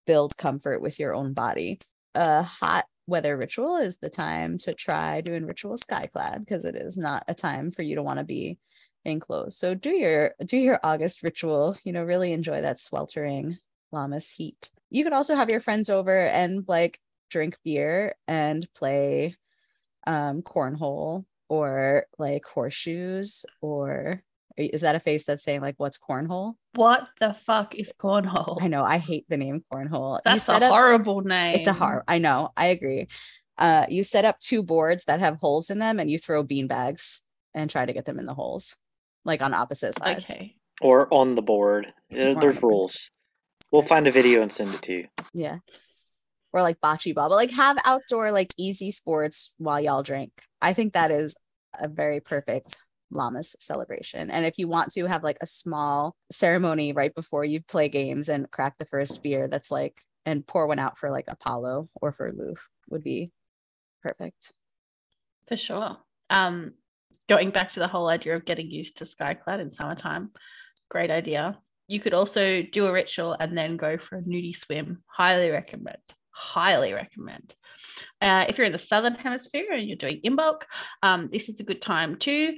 build 0.07 0.37
comfort 0.37 0.81
with 0.81 0.99
your 0.99 1.15
own 1.15 1.33
body, 1.33 1.81
a 2.15 2.43
hot 2.43 2.87
weather 3.07 3.37
ritual 3.37 3.77
is 3.77 3.99
the 3.99 4.11
time 4.11 4.57
to 4.59 4.73
try 4.73 5.21
doing 5.21 5.47
ritual 5.47 5.77
skyclad 5.77 6.41
because 6.41 6.65
it 6.65 6.75
is 6.75 6.97
not 6.97 7.25
a 7.29 7.35
time 7.35 7.71
for 7.71 7.83
you 7.83 7.97
to 7.97 8.03
want 8.03 8.19
to 8.19 8.25
be 8.25 8.59
enclosed. 9.05 9.59
So 9.59 9.75
do 9.75 9.91
your 9.91 10.35
do 10.47 10.57
your 10.57 10.81
August 10.83 11.23
ritual, 11.23 11.77
you 11.85 11.93
know, 11.93 12.05
really 12.05 12.33
enjoy 12.33 12.63
that 12.63 12.79
sweltering 12.79 13.59
Lammas 13.93 14.31
heat. 14.31 14.71
You 14.91 15.05
could 15.05 15.13
also 15.13 15.35
have 15.35 15.51
your 15.51 15.61
friends 15.61 15.91
over 15.91 16.27
and 16.27 16.65
like 16.67 16.99
drink 17.31 17.59
beer 17.65 18.15
and 18.27 18.67
play 18.75 19.35
um, 20.07 20.43
cornhole 20.43 21.25
or 21.49 22.07
like 22.19 22.45
horseshoes 22.45 23.45
or 23.61 24.21
is 24.57 24.83
that 24.83 24.95
a 24.95 25.01
face 25.01 25.25
that's 25.25 25.43
saying 25.43 25.61
like 25.61 25.75
what's 25.79 25.99
cornhole? 25.99 26.55
What 26.75 27.09
the 27.21 27.37
fuck 27.47 27.75
is 27.75 27.91
cornhole? 28.01 28.59
I 28.61 28.69
know 28.69 28.85
I 28.85 28.99
hate 28.99 29.27
the 29.29 29.37
name 29.37 29.65
cornhole. 29.73 30.21
That's 30.25 30.49
a 30.49 30.55
up, 30.55 30.63
horrible 30.63 31.23
name. 31.23 31.55
It's 31.55 31.67
a 31.67 31.73
hard. 31.73 32.03
I 32.07 32.19
know. 32.19 32.51
I 32.57 32.67
agree. 32.67 33.09
Uh, 33.59 33.87
you 33.89 34.03
set 34.03 34.25
up 34.25 34.39
two 34.39 34.63
boards 34.63 35.05
that 35.05 35.21
have 35.21 35.37
holes 35.37 35.71
in 35.71 35.79
them, 35.79 36.01
and 36.01 36.11
you 36.11 36.19
throw 36.19 36.43
bean 36.43 36.67
bags 36.67 37.27
and 37.55 37.71
try 37.71 37.87
to 37.87 37.93
get 37.93 38.05
them 38.05 38.19
in 38.19 38.27
the 38.27 38.35
holes, 38.35 38.77
like 39.25 39.43
on 39.43 39.55
opposite 39.55 39.99
sides. 39.99 40.31
Okay. 40.31 40.57
Or 40.81 41.13
on 41.13 41.35
the 41.35 41.43
board. 41.43 41.87
Uh, 42.13 42.35
there's 42.35 42.59
the 42.59 42.67
rules. 42.67 43.11
We'll 43.71 43.83
find 43.83 44.07
a 44.07 44.13
video 44.13 44.43
and 44.43 44.53
send 44.53 44.75
it 44.75 44.83
to 44.83 44.93
you. 44.93 45.09
Yeah. 45.33 45.59
Or 46.53 46.63
like 46.63 46.81
bocce 46.81 47.15
ball, 47.15 47.29
but 47.29 47.37
like 47.37 47.51
have 47.51 47.77
outdoor 47.85 48.31
like 48.31 48.55
easy 48.57 48.93
sports 48.93 49.55
while 49.59 49.81
y'all 49.81 50.05
drink. 50.05 50.31
I 50.63 50.73
think 50.73 50.93
that 50.93 51.11
is 51.11 51.35
a 51.81 51.89
very 51.89 52.21
perfect 52.21 52.77
Lammas 53.13 53.57
celebration. 53.61 54.31
And 54.31 54.47
if 54.47 54.59
you 54.59 54.69
want 54.69 54.93
to 54.93 55.07
have 55.07 55.23
like 55.23 55.39
a 55.41 55.47
small 55.47 56.17
ceremony 56.31 56.93
right 56.93 57.15
before 57.15 57.45
you 57.45 57.61
play 57.63 57.89
games 57.89 58.29
and 58.29 58.51
crack 58.51 58.79
the 58.79 58.85
first 58.85 59.23
beer, 59.23 59.49
that's 59.49 59.71
like 59.71 60.01
and 60.27 60.47
pour 60.47 60.67
one 60.67 60.79
out 60.79 60.99
for 60.99 61.11
like 61.11 61.27
Apollo 61.29 61.89
or 62.01 62.13
for 62.13 62.33
Lugh 62.33 62.59
would 62.89 63.05
be 63.05 63.33
perfect. 64.03 64.53
For 65.49 65.57
sure. 65.57 65.97
Um, 66.31 66.73
going 67.29 67.51
back 67.51 67.73
to 67.73 67.81
the 67.81 67.89
whole 67.89 68.09
idea 68.09 68.37
of 68.37 68.45
getting 68.45 68.71
used 68.71 68.97
to 68.99 69.07
Skyclad 69.07 69.61
in 69.61 69.75
summertime, 69.75 70.31
great 70.91 71.11
idea. 71.11 71.59
You 71.87 72.01
could 72.01 72.15
also 72.15 72.63
do 72.73 72.87
a 72.87 72.93
ritual 72.93 73.37
and 73.39 73.57
then 73.57 73.77
go 73.77 73.99
for 73.99 74.17
a 74.17 74.23
nudie 74.23 74.57
swim. 74.57 75.03
Highly 75.07 75.51
recommend. 75.51 75.99
Highly 76.31 76.93
recommend. 76.95 77.55
Uh, 78.21 78.47
if 78.49 78.57
you're 78.57 78.67
in 78.67 78.73
the 78.73 78.79
southern 78.79 79.15
hemisphere 79.15 79.73
and 79.73 79.87
you're 79.87 79.97
doing 79.97 80.21
Imbolc, 80.25 80.63
um, 81.03 81.29
this 81.33 81.49
is 81.49 81.61
a 81.61 81.65
good 81.65 81.83
time 81.83 82.17
to 82.21 82.55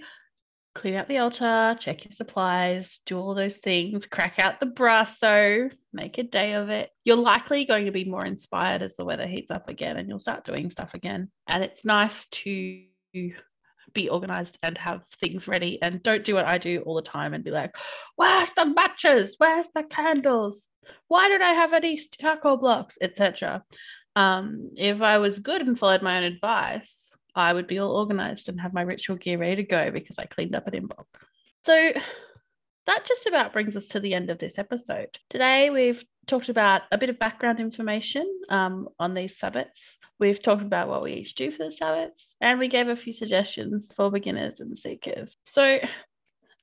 clean 0.76 0.94
out 0.94 1.08
the 1.08 1.18
altar, 1.18 1.76
check 1.80 2.04
your 2.04 2.12
supplies, 2.12 3.00
do 3.06 3.18
all 3.18 3.34
those 3.34 3.56
things, 3.56 4.06
crack 4.06 4.34
out 4.38 4.60
the 4.60 4.66
brasso, 4.66 5.70
make 5.92 6.18
a 6.18 6.22
day 6.22 6.52
of 6.52 6.68
it. 6.68 6.90
You're 7.04 7.16
likely 7.16 7.64
going 7.64 7.86
to 7.86 7.92
be 7.92 8.04
more 8.04 8.24
inspired 8.24 8.82
as 8.82 8.92
the 8.98 9.04
weather 9.04 9.26
heats 9.26 9.50
up 9.50 9.68
again 9.68 9.96
and 9.96 10.08
you'll 10.08 10.20
start 10.20 10.44
doing 10.44 10.70
stuff 10.70 10.90
again. 10.94 11.30
And 11.48 11.64
it's 11.64 11.84
nice 11.84 12.14
to 12.44 12.82
be 13.94 14.08
organized 14.10 14.58
and 14.62 14.76
have 14.76 15.00
things 15.22 15.48
ready 15.48 15.78
and 15.80 16.02
don't 16.02 16.24
do 16.24 16.34
what 16.34 16.48
I 16.48 16.58
do 16.58 16.82
all 16.84 16.96
the 16.96 17.02
time 17.02 17.32
and 17.32 17.42
be 17.42 17.50
like, 17.50 17.72
where's 18.16 18.50
the 18.56 18.66
matches? 18.66 19.34
Where's 19.38 19.66
the 19.74 19.84
candles? 19.84 20.60
Why 21.08 21.28
did 21.28 21.40
I 21.40 21.54
have 21.54 21.72
any 21.72 22.06
charcoal 22.20 22.58
blocks, 22.58 22.94
etc. 23.00 23.64
Um, 24.14 24.70
if 24.76 25.00
I 25.00 25.18
was 25.18 25.38
good 25.38 25.62
and 25.62 25.78
followed 25.78 26.02
my 26.02 26.18
own 26.18 26.24
advice, 26.24 26.90
I 27.36 27.52
would 27.52 27.66
be 27.66 27.78
all 27.78 27.96
organized 27.96 28.48
and 28.48 28.60
have 28.60 28.72
my 28.72 28.82
ritual 28.82 29.16
gear 29.16 29.38
ready 29.38 29.56
to 29.56 29.62
go 29.62 29.90
because 29.90 30.16
I 30.18 30.24
cleaned 30.24 30.56
up 30.56 30.66
at 30.66 30.72
Imbolc. 30.72 31.04
So 31.64 31.92
that 32.86 33.06
just 33.06 33.26
about 33.26 33.52
brings 33.52 33.76
us 33.76 33.86
to 33.88 34.00
the 34.00 34.14
end 34.14 34.30
of 34.30 34.38
this 34.38 34.54
episode. 34.56 35.18
Today 35.28 35.70
we've 35.70 36.02
talked 36.26 36.48
about 36.48 36.82
a 36.92 36.98
bit 36.98 37.10
of 37.10 37.18
background 37.18 37.60
information 37.60 38.26
um, 38.48 38.88
on 38.98 39.14
these 39.14 39.34
Sabbats. 39.42 39.80
We've 40.18 40.42
talked 40.42 40.62
about 40.62 40.88
what 40.88 41.02
we 41.02 41.12
each 41.12 41.34
do 41.34 41.50
for 41.50 41.64
the 41.64 41.76
Sabbats, 41.76 42.24
and 42.40 42.58
we 42.58 42.68
gave 42.68 42.88
a 42.88 42.96
few 42.96 43.12
suggestions 43.12 43.86
for 43.94 44.10
beginners 44.10 44.60
and 44.60 44.78
seekers. 44.78 45.36
So, 45.44 45.78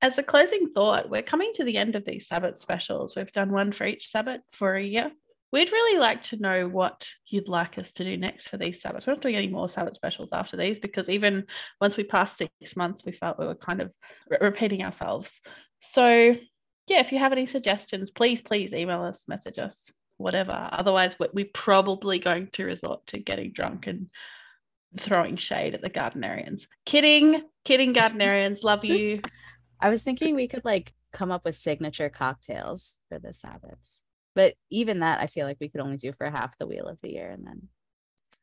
as 0.02 0.18
a 0.18 0.24
closing 0.24 0.70
thought, 0.74 1.10
we're 1.10 1.22
coming 1.22 1.52
to 1.56 1.64
the 1.64 1.78
end 1.78 1.96
of 1.96 2.04
these 2.04 2.28
Sabbat 2.28 2.60
specials. 2.60 3.16
We've 3.16 3.32
done 3.32 3.52
one 3.52 3.72
for 3.72 3.86
each 3.86 4.10
Sabbat 4.12 4.42
for 4.58 4.76
a 4.76 4.84
year. 4.84 5.12
We'd 5.54 5.72
really 5.72 6.00
like 6.00 6.24
to 6.26 6.38
know 6.38 6.68
what 6.68 7.06
you'd 7.28 7.48
like 7.48 7.78
us 7.78 7.86
to 7.96 8.04
do 8.04 8.18
next 8.18 8.50
for 8.50 8.58
these 8.58 8.82
Sabbats. 8.82 9.06
We're 9.06 9.14
not 9.14 9.22
doing 9.22 9.36
any 9.36 9.48
more 9.48 9.70
Sabbat 9.70 9.94
specials 9.94 10.30
after 10.34 10.58
these 10.58 10.80
because 10.82 11.08
even 11.10 11.46
once 11.80 11.96
we 11.96 12.04
passed 12.04 12.40
six 12.40 12.76
months, 12.76 13.04
we 13.06 13.12
felt 13.12 13.38
we 13.38 13.46
were 13.46 13.54
kind 13.54 13.80
of 13.80 13.92
re- 14.32 14.40
repeating 14.42 14.84
ourselves. 14.84 15.30
So, 15.92 16.36
yeah, 16.88 17.02
if 17.02 17.12
you 17.12 17.20
have 17.20 17.34
any 17.34 17.46
suggestions, 17.46 18.10
please, 18.10 18.42
please 18.42 18.74
email 18.74 19.04
us, 19.04 19.26
message 19.28 19.60
us 19.60 19.92
whatever. 20.18 20.70
Otherwise, 20.72 21.14
we're 21.20 21.46
probably 21.54 22.18
going 22.18 22.50
to 22.54 22.66
resort 22.66 23.06
to 23.08 23.20
getting 23.20 23.52
drunk 23.54 23.86
and 23.86 24.10
throwing 25.00 25.38
shade 25.38 25.76
at 25.76 25.84
the 25.84 25.90
Gardnerians. 25.92 26.64
Kidding, 26.88 27.44
kidding, 27.64 27.94
Gardnerians. 27.94 28.58
Love 28.64 28.84
you. 28.84 29.22
I 29.80 29.90
was 29.90 30.02
thinking 30.02 30.34
we 30.34 30.48
could 30.48 30.66
like 30.66 30.94
come 31.12 31.30
up 31.30 31.46
with 31.46 31.56
signature 31.56 32.10
cocktails 32.10 32.98
for 33.08 33.20
the 33.20 33.30
Sabbats. 33.30 34.02
But 34.36 34.56
even 34.70 35.00
that, 35.00 35.22
I 35.22 35.28
feel 35.28 35.46
like 35.46 35.58
we 35.60 35.70
could 35.70 35.82
only 35.82 35.98
do 35.98 36.12
for 36.12 36.30
half 36.30 36.58
the 36.58 36.68
wheel 36.68 36.88
of 36.88 37.00
the 37.02 37.12
year 37.12 37.30
and 37.30 37.46
then 37.46 37.70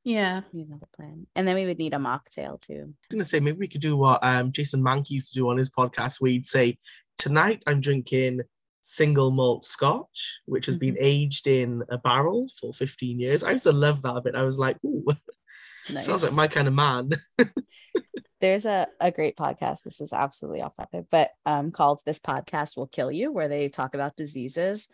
yeah, 0.02 0.40
need 0.52 0.68
another 0.68 0.86
plan. 0.96 1.26
And 1.36 1.46
then 1.46 1.56
we 1.56 1.66
would 1.66 1.78
need 1.78 1.92
a 1.92 1.98
mocktail 1.98 2.58
too. 2.60 2.84
I'm 2.84 2.94
gonna 3.10 3.24
say 3.24 3.38
maybe 3.38 3.58
we 3.58 3.68
could 3.68 3.82
do 3.82 3.96
what 3.96 4.24
um 4.24 4.50
Jason 4.50 4.82
Mank 4.82 5.10
used 5.10 5.32
to 5.32 5.38
do 5.38 5.48
on 5.50 5.58
his 5.58 5.68
podcast 5.68 6.20
where 6.20 6.30
he'd 6.30 6.46
say, 6.46 6.78
Tonight 7.18 7.62
I'm 7.66 7.80
drinking 7.80 8.40
single 8.82 9.30
malt 9.30 9.64
scotch, 9.64 10.40
which 10.46 10.66
has 10.66 10.76
been 10.76 10.94
mm-hmm. 10.94 11.04
aged 11.04 11.46
in 11.46 11.82
a 11.90 11.98
barrel 11.98 12.46
for 12.60 12.72
15 12.72 13.18
years. 13.20 13.44
I 13.44 13.52
used 13.52 13.64
to 13.64 13.72
love 13.72 14.02
that 14.02 14.16
a 14.16 14.20
bit. 14.20 14.34
I 14.34 14.42
was 14.42 14.58
like, 14.58 14.78
ooh, 14.84 15.04
nice. 15.90 16.06
sounds 16.06 16.22
like 16.22 16.32
my 16.32 16.48
kind 16.48 16.68
of 16.68 16.74
man. 16.74 17.10
There's 18.40 18.64
a, 18.64 18.86
a 19.00 19.10
great 19.10 19.36
podcast. 19.36 19.82
This 19.82 20.00
is 20.00 20.14
absolutely 20.14 20.62
off 20.62 20.74
topic, 20.74 21.04
but 21.10 21.30
um, 21.44 21.72
called 21.72 22.00
This 22.06 22.18
Podcast 22.18 22.76
Will 22.76 22.86
Kill 22.86 23.12
You, 23.12 23.32
where 23.32 23.48
they 23.48 23.68
talk 23.68 23.94
about 23.94 24.16
diseases. 24.16 24.88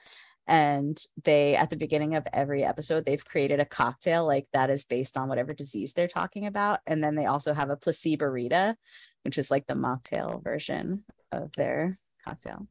And 0.46 0.96
they, 1.24 1.56
at 1.56 1.70
the 1.70 1.76
beginning 1.76 2.14
of 2.14 2.26
every 2.32 2.64
episode, 2.64 3.04
they've 3.04 3.24
created 3.24 3.58
a 3.58 3.64
cocktail 3.64 4.26
like 4.26 4.46
that 4.52 4.70
is 4.70 4.84
based 4.84 5.16
on 5.16 5.28
whatever 5.28 5.52
disease 5.52 5.92
they're 5.92 6.06
talking 6.06 6.46
about. 6.46 6.80
And 6.86 7.02
then 7.02 7.16
they 7.16 7.26
also 7.26 7.52
have 7.52 7.70
a 7.70 7.76
placebo 7.76 8.26
rita, 8.26 8.76
which 9.24 9.38
is 9.38 9.50
like 9.50 9.66
the 9.66 9.74
mocktail 9.74 10.42
version 10.42 11.04
of 11.32 11.52
their 11.52 11.96
cocktail. 12.24 12.66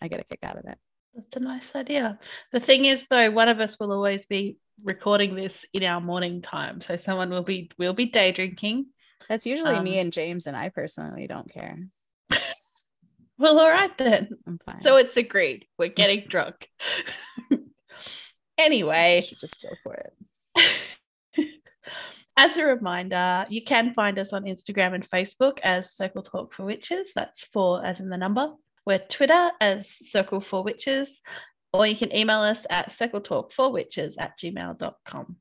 I 0.00 0.08
get 0.08 0.20
a 0.20 0.24
kick 0.24 0.40
out 0.42 0.56
of 0.56 0.64
it. 0.64 0.78
That's 1.14 1.36
a 1.36 1.40
nice 1.40 1.62
idea. 1.74 2.18
The 2.52 2.60
thing 2.60 2.84
is, 2.84 3.02
though, 3.10 3.30
one 3.30 3.48
of 3.48 3.60
us 3.60 3.76
will 3.78 3.92
always 3.92 4.24
be 4.26 4.56
recording 4.84 5.34
this 5.34 5.52
in 5.72 5.82
our 5.82 6.00
morning 6.00 6.42
time, 6.42 6.80
so 6.80 6.96
someone 6.96 7.30
will 7.30 7.42
be 7.42 7.70
will 7.76 7.94
be 7.94 8.06
day 8.06 8.32
drinking. 8.32 8.86
That's 9.28 9.46
usually 9.46 9.74
um, 9.74 9.84
me 9.84 9.98
and 9.98 10.12
James, 10.12 10.46
and 10.46 10.56
I 10.56 10.68
personally 10.68 11.26
don't 11.26 11.50
care. 11.50 11.76
Well, 13.38 13.58
all 13.58 13.68
right 13.68 13.96
then. 13.98 14.30
I'm 14.46 14.58
fine. 14.58 14.82
So 14.82 14.96
it's 14.96 15.16
agreed. 15.16 15.66
We're 15.78 15.88
getting 15.88 16.24
drunk. 16.28 16.68
anyway, 18.58 19.20
should 19.20 19.40
just 19.40 19.62
go 19.62 19.68
for 19.82 19.94
it. 19.94 20.12
As 22.40 22.56
a 22.56 22.64
reminder, 22.64 23.46
you 23.48 23.64
can 23.64 23.94
find 23.94 24.16
us 24.16 24.32
on 24.32 24.44
Instagram 24.44 24.94
and 24.94 25.10
Facebook 25.10 25.58
as 25.64 25.92
Circle 25.96 26.22
Talk 26.22 26.54
for 26.54 26.64
Witches. 26.64 27.08
That's 27.16 27.42
four 27.52 27.84
as 27.84 27.98
in 27.98 28.10
the 28.10 28.16
number. 28.16 28.52
We're 28.86 29.00
Twitter 29.00 29.50
as 29.60 29.88
Circle 30.12 30.42
for 30.42 30.62
Witches, 30.62 31.08
or 31.72 31.84
you 31.84 31.96
can 31.96 32.14
email 32.14 32.38
us 32.38 32.60
at 32.70 32.96
circletalk4witches 32.96 34.14
at 34.20 34.38
gmail.com. 34.40 35.36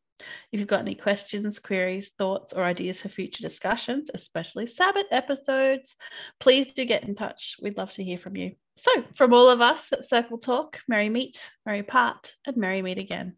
If 0.52 0.60
you've 0.60 0.68
got 0.68 0.82
any 0.82 0.96
questions, 0.96 1.60
queries, 1.60 2.10
thoughts, 2.18 2.54
or 2.54 2.64
ideas 2.64 3.00
for 3.00 3.10
future 3.10 3.42
discussions, 3.42 4.10
especially 4.14 4.68
Sabbath 4.68 5.08
episodes, 5.12 5.96
please 6.40 6.74
do 6.74 6.86
get 6.86 7.04
in 7.04 7.16
touch. 7.16 7.56
We'd 7.62 7.78
love 7.78 7.92
to 7.94 8.04
hear 8.04 8.18
from 8.18 8.36
you. 8.36 8.54
So, 8.78 9.04
from 9.16 9.34
all 9.34 9.50
of 9.50 9.62
us 9.62 9.82
at 9.92 10.10
Circle 10.10 10.40
Talk, 10.40 10.80
merry 10.88 11.10
meet, 11.10 11.38
merry 11.66 11.84
part, 11.84 12.30
and 12.46 12.58
merry 12.58 12.82
meet 12.82 12.98
again. 12.98 13.36